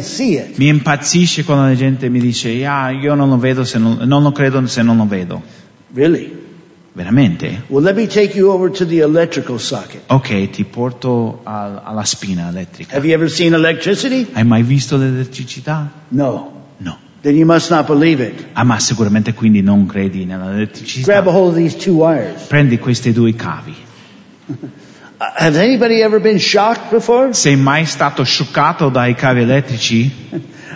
[0.00, 0.52] Say.
[0.56, 4.22] Mi impazzisce quando la gente mi dice, ah, io non lo vedo se non, non
[4.22, 5.42] lo credo se non lo vedo.
[5.94, 6.49] Really?
[6.92, 7.62] Veramente?
[7.68, 10.02] Well, let me take you over to the electrical socket.
[10.08, 12.96] Ok, ti porto al- alla spina elettrica.
[12.96, 14.26] Have you ever seen electricity?
[14.32, 15.88] Hai mai visto l'elettricità?
[16.08, 16.52] No.
[16.78, 16.98] No.
[17.22, 18.44] Then you must not believe it.
[18.54, 21.22] Ah, ma sicuramente quindi non credi nell'elettricità.
[22.48, 23.74] Prendi questi due cavi.
[24.46, 27.34] Uh, Has anybody ever been shocked before?
[27.34, 30.10] Sei mai stato scioccato dai cavi elettrici?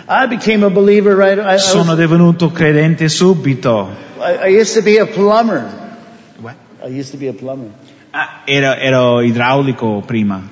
[0.07, 1.39] I became a believer right.
[1.39, 3.89] I, I, Sono was, divenuto credente subito.
[4.19, 5.83] I, I used to be a plumber.
[6.85, 7.69] I used to be a plumber.
[8.11, 10.47] Ah, ero, ero idraulico prima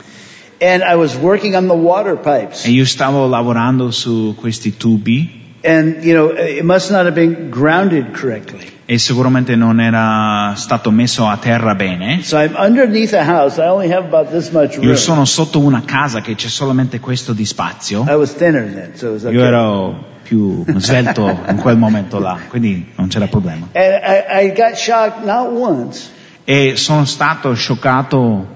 [0.60, 2.66] And I was working on the water pipes.
[2.66, 7.50] e io stavo lavorando su questi tubi And, you know, it must not have been
[7.50, 8.66] grounded correctly.
[8.86, 12.22] e sicuramente non era stato messo a terra bene.
[12.22, 13.58] So I'm underneath a house.
[13.62, 14.88] I only have about this much room.
[14.88, 18.04] Io sono sotto una casa che c'è solamente questo di spazio.
[18.10, 19.36] I was thinner then, so it was okay.
[19.38, 23.70] Io ero più svelto in quel momento là, quindi non c'era problema.
[23.74, 26.10] And I, I got shocked not once,
[26.46, 28.48] E sono stato scioccato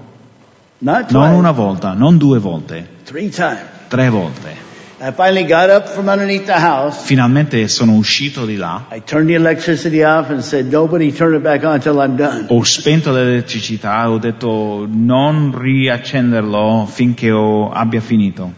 [0.80, 2.86] non twice, una volta, non due volte,
[3.88, 4.66] tre volte.
[4.98, 6.98] The house.
[7.04, 10.66] Finalmente sono uscito di là, the said,
[12.48, 18.52] ho spento l'elettricità e ho detto non riaccenderlo finché ho- abbia finito.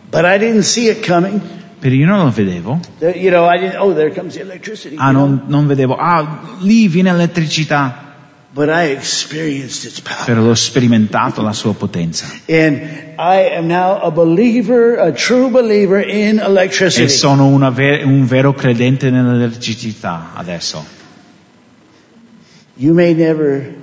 [1.79, 2.81] Perché io non lo vedevo.
[2.99, 3.47] There- You know,
[3.79, 4.97] oh, there comes the electricity.
[4.99, 5.97] Ah, non, non vedevo.
[5.97, 8.10] Ah, lì viene l'elettricità.
[8.53, 10.25] But I experienced its power.
[10.25, 12.27] Però l'ho sperimentato la sua potenza.
[12.49, 18.53] And I am now a believer, a true believer in E sono ver- un vero
[18.53, 20.85] credente nell'elettricità adesso.
[22.75, 23.75] You may never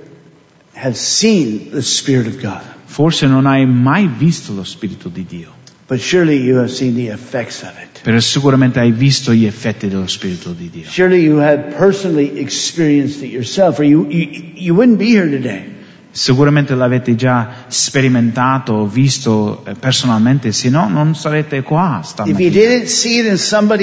[0.74, 5.52] have seen the Spirit of God, Forse non hai mai visto lo Spirito di Dio,
[5.88, 8.00] but surely you have seen the effects of it.
[8.02, 10.88] però sicuramente hai visto gli effetti dello Spirito di Dio.
[10.88, 15.76] Surely you have personally experienced it yourself, or you, you, you wouldn't be here today.
[16.10, 22.00] Sicuramente l'avete già sperimentato, visto eh, personalmente, se no non sarete qua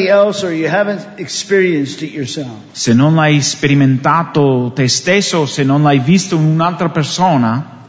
[0.08, 0.46] else
[2.72, 7.85] Se non l'hai sperimentato te stesso, se non l'hai visto in un'altra persona,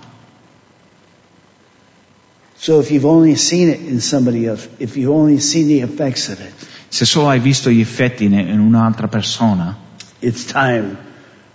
[2.67, 6.29] so if you've only seen it in somebody else, if you've only seen the effects
[6.31, 6.53] of it,
[6.89, 9.77] se solo hai visto gli effetti in in un'altra persona,
[10.19, 10.97] it's time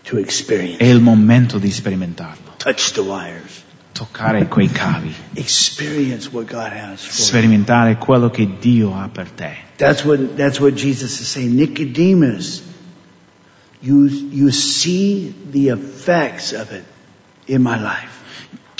[0.03, 0.77] to experience.
[0.77, 2.53] è il momento di sperimentarlo.
[2.55, 3.59] Touch the wires.
[3.91, 7.25] Toccare quei cavi, Experience what God has for you.
[7.25, 9.53] sperimentare quello che Dio ha per te.
[9.75, 11.55] That's what, that's what Jesus is saying.
[11.55, 12.63] Nicodemus,
[13.81, 16.85] you, you see the effects of it
[17.47, 18.20] in my life.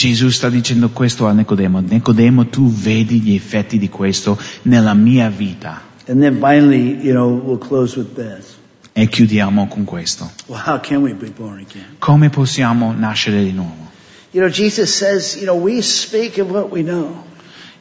[0.02, 1.80] Gesù sta dicendo questo a Nicodemo.
[1.80, 5.80] Nicodemo, tu vedi gli effetti di questo nella mia vita.
[6.08, 8.58] And then finally, you know, we'll close with this.
[8.94, 10.32] E chiudiamo con questo.
[10.48, 11.98] Well, how can we be born again?
[12.00, 13.92] Come possiamo nascere di nuovo?
[14.32, 17.24] You know, Jesus says, you know, we speak of what we know.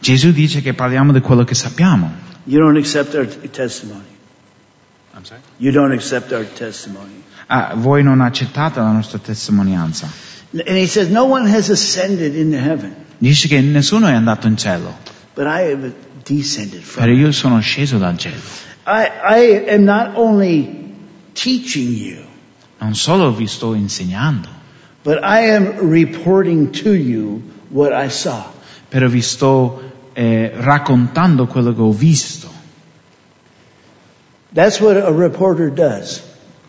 [0.00, 2.12] Gesù dice che parliamo di quello che sappiamo.
[2.44, 4.04] You don't accept our testimony.
[5.56, 7.22] You don't accept our testimony.
[7.46, 10.28] ah, voi non accettate la nostra testimonianza.
[10.52, 14.56] And he says, No one has ascended into heaven, Dice che nessuno è andato in
[14.56, 14.96] cielo,
[15.34, 15.92] but I have
[16.24, 18.40] descended from però io sono sceso dal cielo.
[18.86, 20.94] I, I am not only
[21.34, 22.24] teaching you,
[22.80, 24.48] Non solo vi sto insegnando,
[25.04, 28.42] but I am reporting to you what I saw.
[28.88, 32.48] però vi sto eh, raccontando quello che ho visto.
[34.52, 36.22] That's what a reporter does.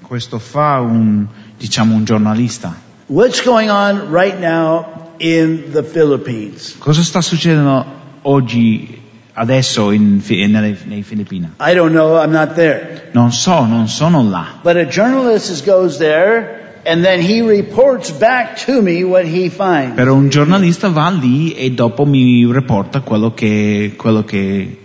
[0.04, 1.26] Questo fa un,
[1.58, 2.76] diciamo, un giornalista.
[3.12, 4.86] What's going on right now
[5.20, 6.78] in the Philippines?
[6.80, 7.86] Cosa sta succedendo
[8.22, 9.02] oggi,
[9.34, 11.56] adesso, in, nelle, nei Filippine?
[11.60, 13.10] I don't know, I'm not there.
[13.12, 14.62] Non so, non sono là.
[14.64, 19.50] But a journalist is- goes there and then he reports back to me what he
[19.50, 19.96] finds.
[19.96, 24.78] Però un giornalista va lì e dopo mi riporta quello che, quello che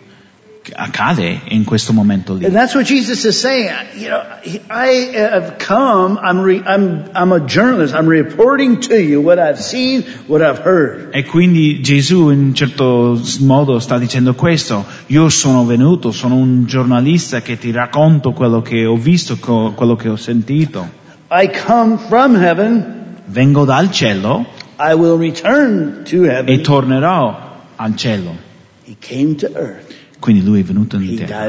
[0.74, 2.44] accade in questo momento lì.
[2.44, 3.70] And that's what Jesus is saying.
[3.94, 4.22] You know,
[4.68, 9.60] I have come, I'm, re, I'm, I'm a journalist, I'm reporting to you what I've
[9.60, 11.14] seen, what I've heard.
[11.14, 16.64] E quindi Gesù in un certo modo sta dicendo questo, io sono venuto, sono un
[16.66, 20.88] giornalista che ti racconto quello che ho visto, quello che ho sentito.
[21.30, 22.94] I come from heaven,
[23.28, 24.46] Vengo dal cielo
[24.78, 26.62] I will return to e heaven.
[26.62, 28.36] tornerò al cielo.
[28.84, 29.92] He came to earth.
[30.18, 31.48] Quindi lui è venuto in terra,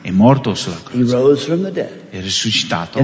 [0.00, 0.98] è morto sulla croce,
[2.10, 2.98] è risuscitato.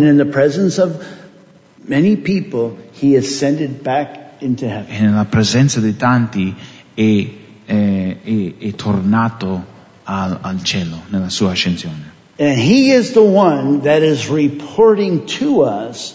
[4.88, 6.54] E nella presenza di tanti
[6.94, 7.26] è,
[7.64, 9.64] è- è- è tornato
[10.04, 12.18] al, al cielo, nella sua ascensione.
[12.38, 16.14] And he is the one that is reporting to us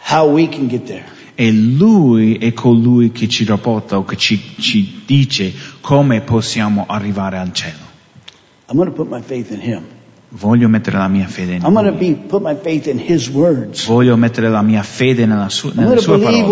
[0.00, 1.04] how we can get there.
[1.40, 5.52] E lui è colui che ci rapporta o che ci, ci dice
[5.88, 7.86] come possiamo arrivare al cielo.
[10.32, 11.66] Voglio mettere la mia fede in lui.
[13.86, 16.42] Voglio mettere la mia fede nella su- nelle sue parole.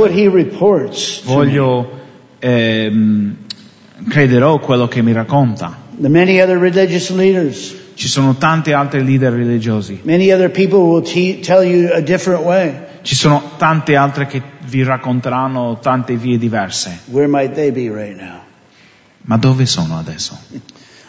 [1.27, 1.91] Voglio,
[2.39, 3.37] ehm,
[4.09, 5.85] crederò quello che mi racconta.
[7.95, 10.01] Ci sono tanti altri leader religiosi,
[13.03, 17.01] ci sono tante altre che vi racconteranno tante vie diverse.
[17.11, 18.45] Where might they be right now?
[19.27, 20.39] Ma dove sono adesso?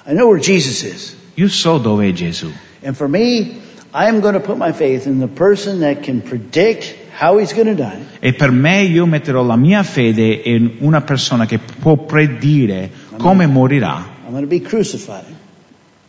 [0.06, 1.16] I know where Jesus is.
[1.36, 2.52] Io so dove è Gesù.
[2.84, 3.60] And for me,
[3.94, 7.68] I'm going to put my faith in the person that can predict how he's going
[7.68, 8.00] to die.
[8.20, 13.46] E per me io metterò la mia fede in una persona che può predire come
[13.46, 14.16] morirà.
[14.26, 15.26] I'm going to be crucified.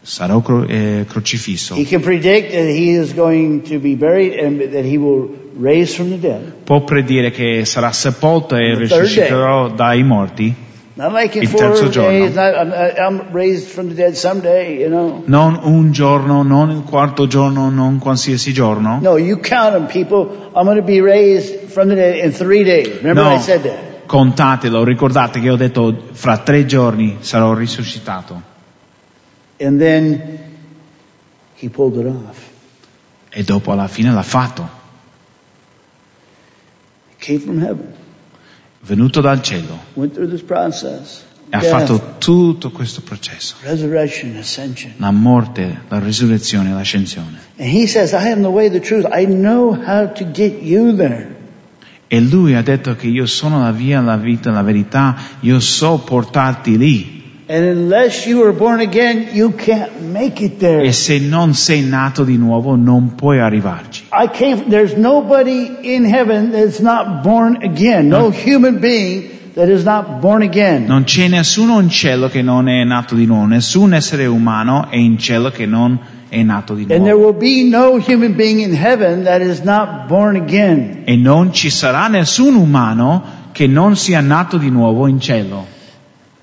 [0.01, 1.75] Sarò cro- eh, crocifisso.
[1.75, 5.29] He can predict that he is going to be buried and that he will
[5.59, 6.53] raise from the dead.
[6.65, 10.67] Può predire che sarà sepolto e risusciterò dai morti.
[10.99, 12.27] Not like in Il four terzo giorno.
[15.27, 18.99] Non un giorno, non il quarto giorno, non qualsiasi giorno.
[19.01, 20.51] No, you count them, people.
[20.57, 22.97] I'm going to be raised from the dead in three days.
[22.97, 23.37] Remember No.
[23.37, 24.07] I said that.
[24.07, 28.43] Contatelo, ricordate che ho detto fra tre giorni sarò risuscitato.
[29.61, 30.39] And then
[31.61, 32.41] he pulled it off.
[33.31, 34.69] E dopo alla fine l'ha fatto.
[37.11, 37.95] He came from heaven,
[38.89, 39.79] Venuto dal cielo
[41.51, 43.57] e ha fatto tutto questo processo.
[44.97, 47.39] La morte, la risurrezione, l'ascensione.
[52.07, 55.99] E lui ha detto che io sono la via, la vita, la verità, io so
[55.99, 57.18] portarti lì.
[57.51, 60.85] And unless you are born again, you can't make it there.
[60.85, 64.05] E se non sei nato di nuovo non puoi arrivarci.
[64.13, 68.09] I came, there's nobody in heaven that's not born again.
[68.09, 70.85] No human being that is not born again.
[70.85, 74.97] Non c'è nessuno in cielo che non è nato di nuovo, nessun essere umano è
[74.97, 77.03] in cielo che non è nato di nuovo.
[77.17, 81.05] will be no human being in heaven that is not born again.
[81.07, 83.23] E non ci sarà nessun umano
[83.53, 85.77] che non sia nato di nuovo in cielo.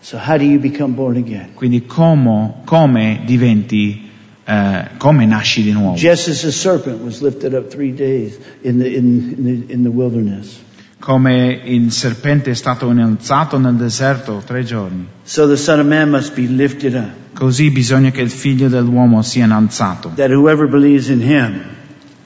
[0.06, 1.53] So how do you become born again?
[1.56, 4.08] Quindi come, come diventi,
[4.45, 5.95] eh, come nasci di nuovo?
[5.97, 9.82] Just as the serpent was lifted up three days in the, in, in the, in
[9.82, 10.62] the wilderness.
[10.99, 15.08] Come il serpente è stato innalzato nel deserto tre giorni.
[15.24, 17.34] So the Son of Man must be lifted up.
[17.34, 21.62] Così bisogna che il figlio dell'uomo sia innalzato, That whoever believes in him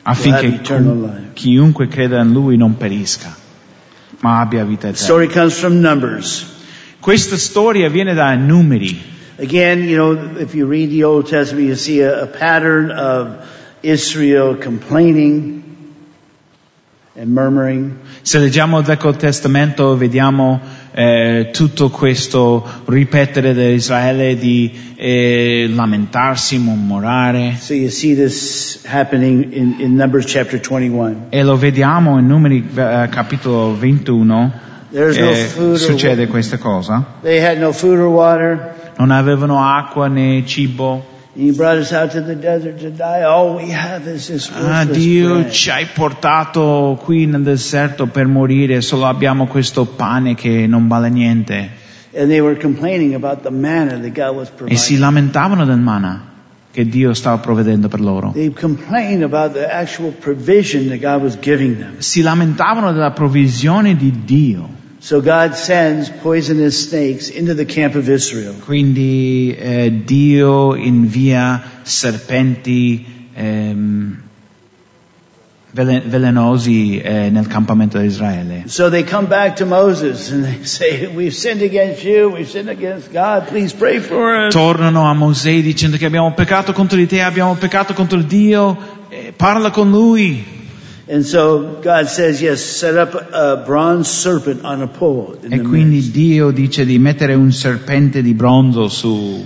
[0.03, 1.29] affinché will have eternal cu- life.
[1.33, 3.33] chiunque creda in lui non perisca,
[4.19, 5.05] ma abbia vita The eterna.
[5.05, 6.57] story comes from Numbers.
[7.09, 8.95] Questa storia viene da numeri.
[9.39, 13.49] Again, you know, if you read the Old Testament, you see a, a pattern of
[13.81, 15.63] Israel complaining
[17.15, 17.95] and murmuring.
[18.21, 27.55] Se leggiamo il Vecchio Testamento vediamo eh, tutto questo ripetere dell'Israele di eh, lamentarsi, mormorare.
[27.57, 31.29] So you see this happening in, in Numbers chapter 21.
[31.29, 37.05] E lo vediamo in Numeri eh, capitolo 21, There's no eh, succede questa cosa.
[37.21, 38.93] They had no food or water.
[38.97, 41.17] Non avevano acqua né cibo.
[41.35, 43.23] You brought us out to the desert to die.
[43.23, 48.81] All we have is this Ah, Dio ci hai portato qui nel deserto per morire,
[48.81, 51.69] solo abbiamo questo pane che non vale niente.
[52.13, 56.25] And they were complaining about the manna that God was E si lamentavano del manna
[56.71, 58.31] che Dio stava provvedendo per loro.
[58.33, 61.99] They complained about the actual provision that God was giving them.
[61.99, 64.77] Si lamentavano della provvisione di Dio.
[65.01, 68.53] So God sends poisonous snakes into the camp of Israel.
[68.59, 74.21] Quindi eh, Dio invia serpenti ehm,
[75.71, 78.63] vele- velenosi eh, nel campamento di Israele.
[78.65, 82.69] So they come back to Moses and they say, We've sinned against you, we've sinned
[82.69, 84.53] against God, please pray for us.
[84.53, 88.77] Tornano a Mosè dicendo che abbiamo peccato contro di te, abbiamo peccato contro Dio,
[89.07, 90.57] eh, parla con lui.
[91.11, 95.39] And so God says, Yes, set up a bronze serpent on a pole.
[95.41, 96.11] E quindi.
[96.11, 99.43] Dio dice di mettere un serpente di bronzo su.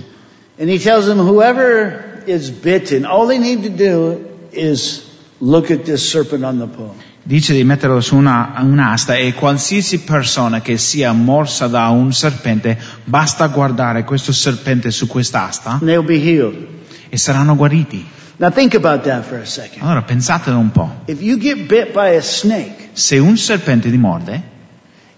[0.58, 4.18] And he tells them, Whoever is bitten, all they need to do
[4.52, 5.04] is
[5.38, 6.94] look at this serpent on the pole.
[7.26, 12.78] Dice di metterlo su una, un'asta e qualsiasi persona che sia morsa da un serpente,
[13.04, 16.66] basta guardare questo serpente su quest'asta And they'll be healed.
[17.08, 18.04] e saranno guariti.
[18.38, 19.82] Now think about that for a second.
[19.82, 20.90] Allora pensatelo un po'.
[21.06, 24.52] If you get bit by a snake, Se un serpente ti morde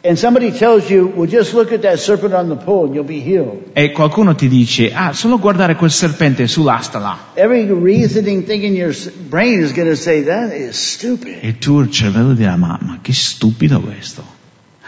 [0.03, 3.05] and somebody tells you, Well, just look at that serpent on the pole and you'll
[3.05, 3.71] be healed.
[3.73, 7.19] e qualcuno ti dice, ah, solo guardare quel serpente sull'asta là.
[7.35, 8.95] Every reasoning thing in your
[9.29, 11.39] brain is going to say, That is stupid.
[11.43, 14.23] E il tuo cervello dirà, ma, ma che stupido questo.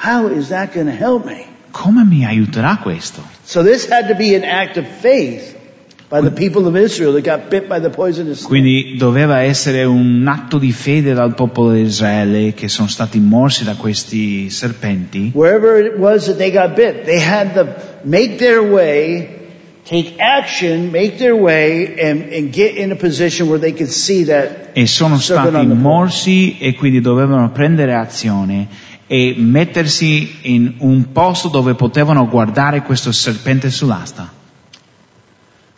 [0.01, 1.47] How is that going to help me?
[1.73, 3.23] Come mi aiuterà questo?
[3.43, 5.57] So this had to be an act of faith
[8.45, 13.63] Quindi doveva essere un atto di fede dal popolo di Israele che sono stati morsi
[13.65, 15.33] da questi serpenti.
[15.35, 19.29] Wherever it was that they got bit, they had to make their way,
[19.85, 24.25] take action, make their way, and, and get in a position where they could see
[24.25, 24.71] that.
[24.73, 28.67] E sono stati morsi e quindi dovevano prendere azione
[29.07, 34.37] e mettersi in un posto dove potevano guardare questo serpente sull'asta.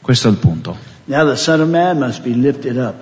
[0.00, 0.76] Questo è il punto.
[1.06, 2.94] Now the Son of Man must be lifted up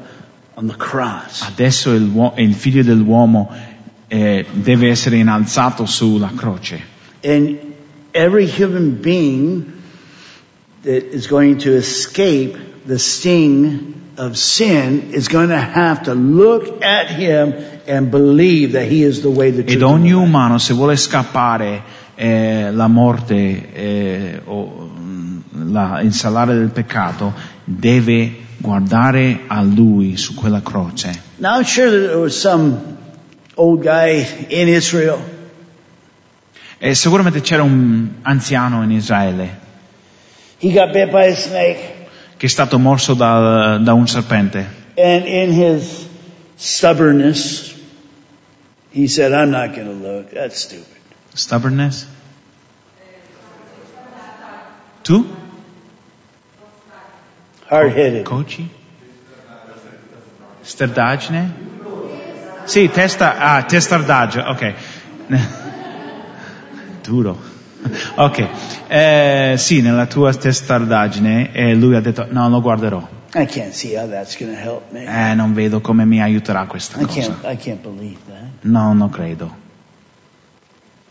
[0.55, 1.43] on the cross.
[1.43, 3.51] Adesso il, il figlio dell'uomo
[4.09, 6.81] eh, deve essere innalzato sulla croce.
[7.23, 7.59] And
[8.13, 9.65] every human being
[10.83, 12.57] that is going to escape
[12.87, 17.55] the sting of sin is going to have to look at him
[17.87, 21.83] and believe that he is the way, the truth, Ed ogni umano, se vuole scappare
[22.15, 24.91] eh, la morte eh, o
[25.71, 27.33] la- il salario del peccato,
[27.65, 31.23] deve guardare a lui su quella croce.
[31.37, 32.77] Now I'm sure that there was some
[33.55, 35.19] old guy in Israel
[36.81, 39.59] E sicuramente c'era un anziano in Israele
[40.61, 42.07] He got bit by a snake,
[42.37, 44.67] che è stato morso da, da un serpente
[44.97, 46.07] and in his
[46.57, 47.73] stubbornness,
[48.91, 50.31] he said, I'm not going to look.
[50.33, 50.87] That's stupid.
[51.35, 52.07] Stubbornness?
[55.05, 55.25] Tu?
[57.69, 58.25] Hard headed.
[58.25, 58.69] Coci?
[60.63, 61.53] Sterdaggine?
[62.65, 64.75] Sì, testa, ah, testardaggio, ok.
[67.03, 67.57] Duro.
[68.17, 68.49] Ok,
[68.89, 73.07] eh, sì, nella tua testardaggine e lui ha detto no, lo guarderò.
[73.35, 75.05] I can't see how that's going to help me.
[75.05, 77.21] Eh, non vedo come mi aiuterà questa I cosa.
[77.21, 78.63] can't, I can't believe that.
[78.63, 79.55] No, non credo.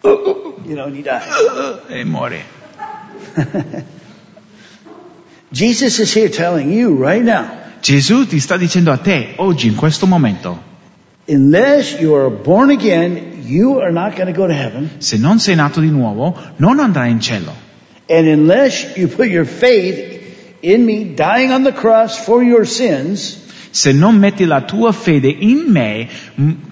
[0.04, 1.22] You know, and he died.
[1.88, 2.44] E muore.
[5.52, 7.46] Jesus is here telling you right now,
[7.82, 10.62] Gesù ti sta dicendo a te, oggi, in questo momento,
[11.28, 14.90] unless you are born again, you are not going to go to heaven.
[14.98, 17.54] se non sei nato di nuovo, non andrai in cielo.
[18.10, 23.46] And unless you put your faith in me dying on the cross for your sins,
[23.70, 26.08] Se non metti la tua fede in me,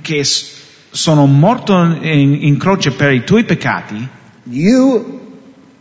[0.01, 4.07] che sono morto in, in croce per i tuoi peccati,
[4.45, 5.34] you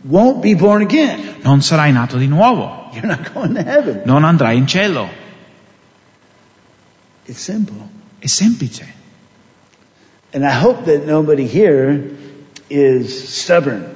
[0.07, 1.35] won't be born again.
[1.43, 2.89] non sarai nato di nuovo.
[2.93, 4.01] You're not going to heaven.
[4.05, 5.09] Non andrai in cielo.
[7.25, 7.89] It's simple.
[8.19, 8.85] È semplice.
[10.33, 12.11] And I hope that nobody here
[12.69, 13.93] is stubborn,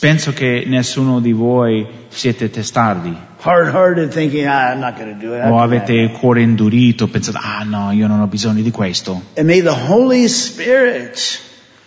[0.00, 5.34] Penso che nessuno di voi siete testardi hard-hearted, thinking, ah, I'm not going to do
[5.34, 5.44] it.
[5.44, 9.22] O avete il cuore indurito, pensate, ah no, io non ho bisogno di questo.
[9.32, 11.40] it." And may the Holy Spirit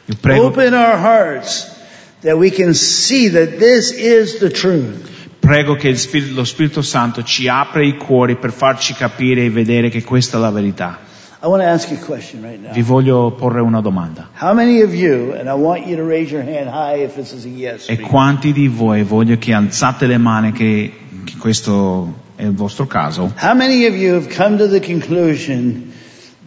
[0.05, 1.77] Io prego, Open our hearts
[2.21, 5.07] that we can see that this is the truth.
[5.39, 9.89] prego che Spirito- lo Spirito Santo ci apra i cuori per farci capire e vedere
[9.89, 10.99] che questa è la verità.
[11.41, 12.73] I want to ask you a question right now.
[12.73, 14.29] Vi voglio porre una domanda.
[14.37, 17.31] How many of you, and I want you to raise your hand high if this
[17.31, 17.87] is a yes.
[17.87, 20.91] E quanti di voi voglio che alzate le mani che,
[21.23, 23.33] che questo è il vostro caso?
[23.39, 25.93] How many of you have come to the conclusion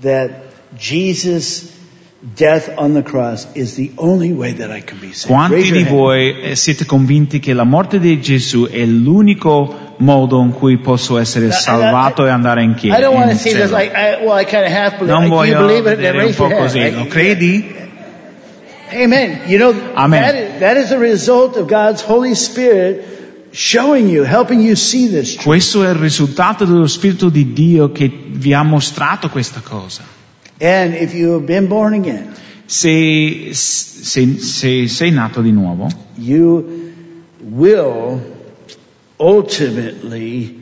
[0.02, 0.30] that
[0.76, 1.70] Jesus'
[2.22, 5.26] death on the cross is the only way that I can be saved?
[5.26, 10.52] Quanti di voi eh, siete convinti che la morte di Gesù è l'unico modo in
[10.52, 12.96] cui posso essere salvato e andare in chiesa?
[12.96, 13.76] I don't want to in see this cielo?
[13.76, 15.12] like, I, well, I kind of half believe.
[15.12, 16.90] Non voglio vedere un po' così.
[16.92, 17.80] Lo credi?
[18.94, 19.40] Amen.
[19.46, 20.22] You know, Amen.
[20.22, 25.08] That, is, that is a result of God's Holy Spirit showing you, helping you see
[25.08, 25.36] this.
[25.36, 30.20] Questo è il risultato dello Spirito di Dio che vi ha mostrato questa cosa.
[30.60, 32.34] And if you have been born again,
[32.66, 36.92] Se, se- se sei nato di nuovo, you
[37.40, 38.20] will
[39.18, 40.60] ultimately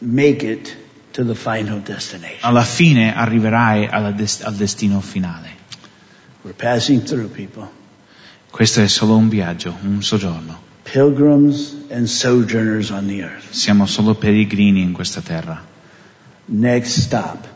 [0.00, 0.76] make it
[1.12, 2.40] to the final destination.
[2.42, 5.48] alla fine arriverai alla des- al destino finale.
[6.42, 7.68] We're passing through, people.
[8.50, 10.60] Questo è solo un viaggio, un soggiorno.
[10.82, 13.50] Pilgrims and sojourners on the earth.
[13.52, 15.64] Siamo solo peregrini in questa terra.
[16.46, 17.46] Next stop,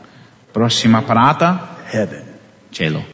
[0.59, 2.21] Prossima parata, heaven.
[2.69, 3.01] cielo.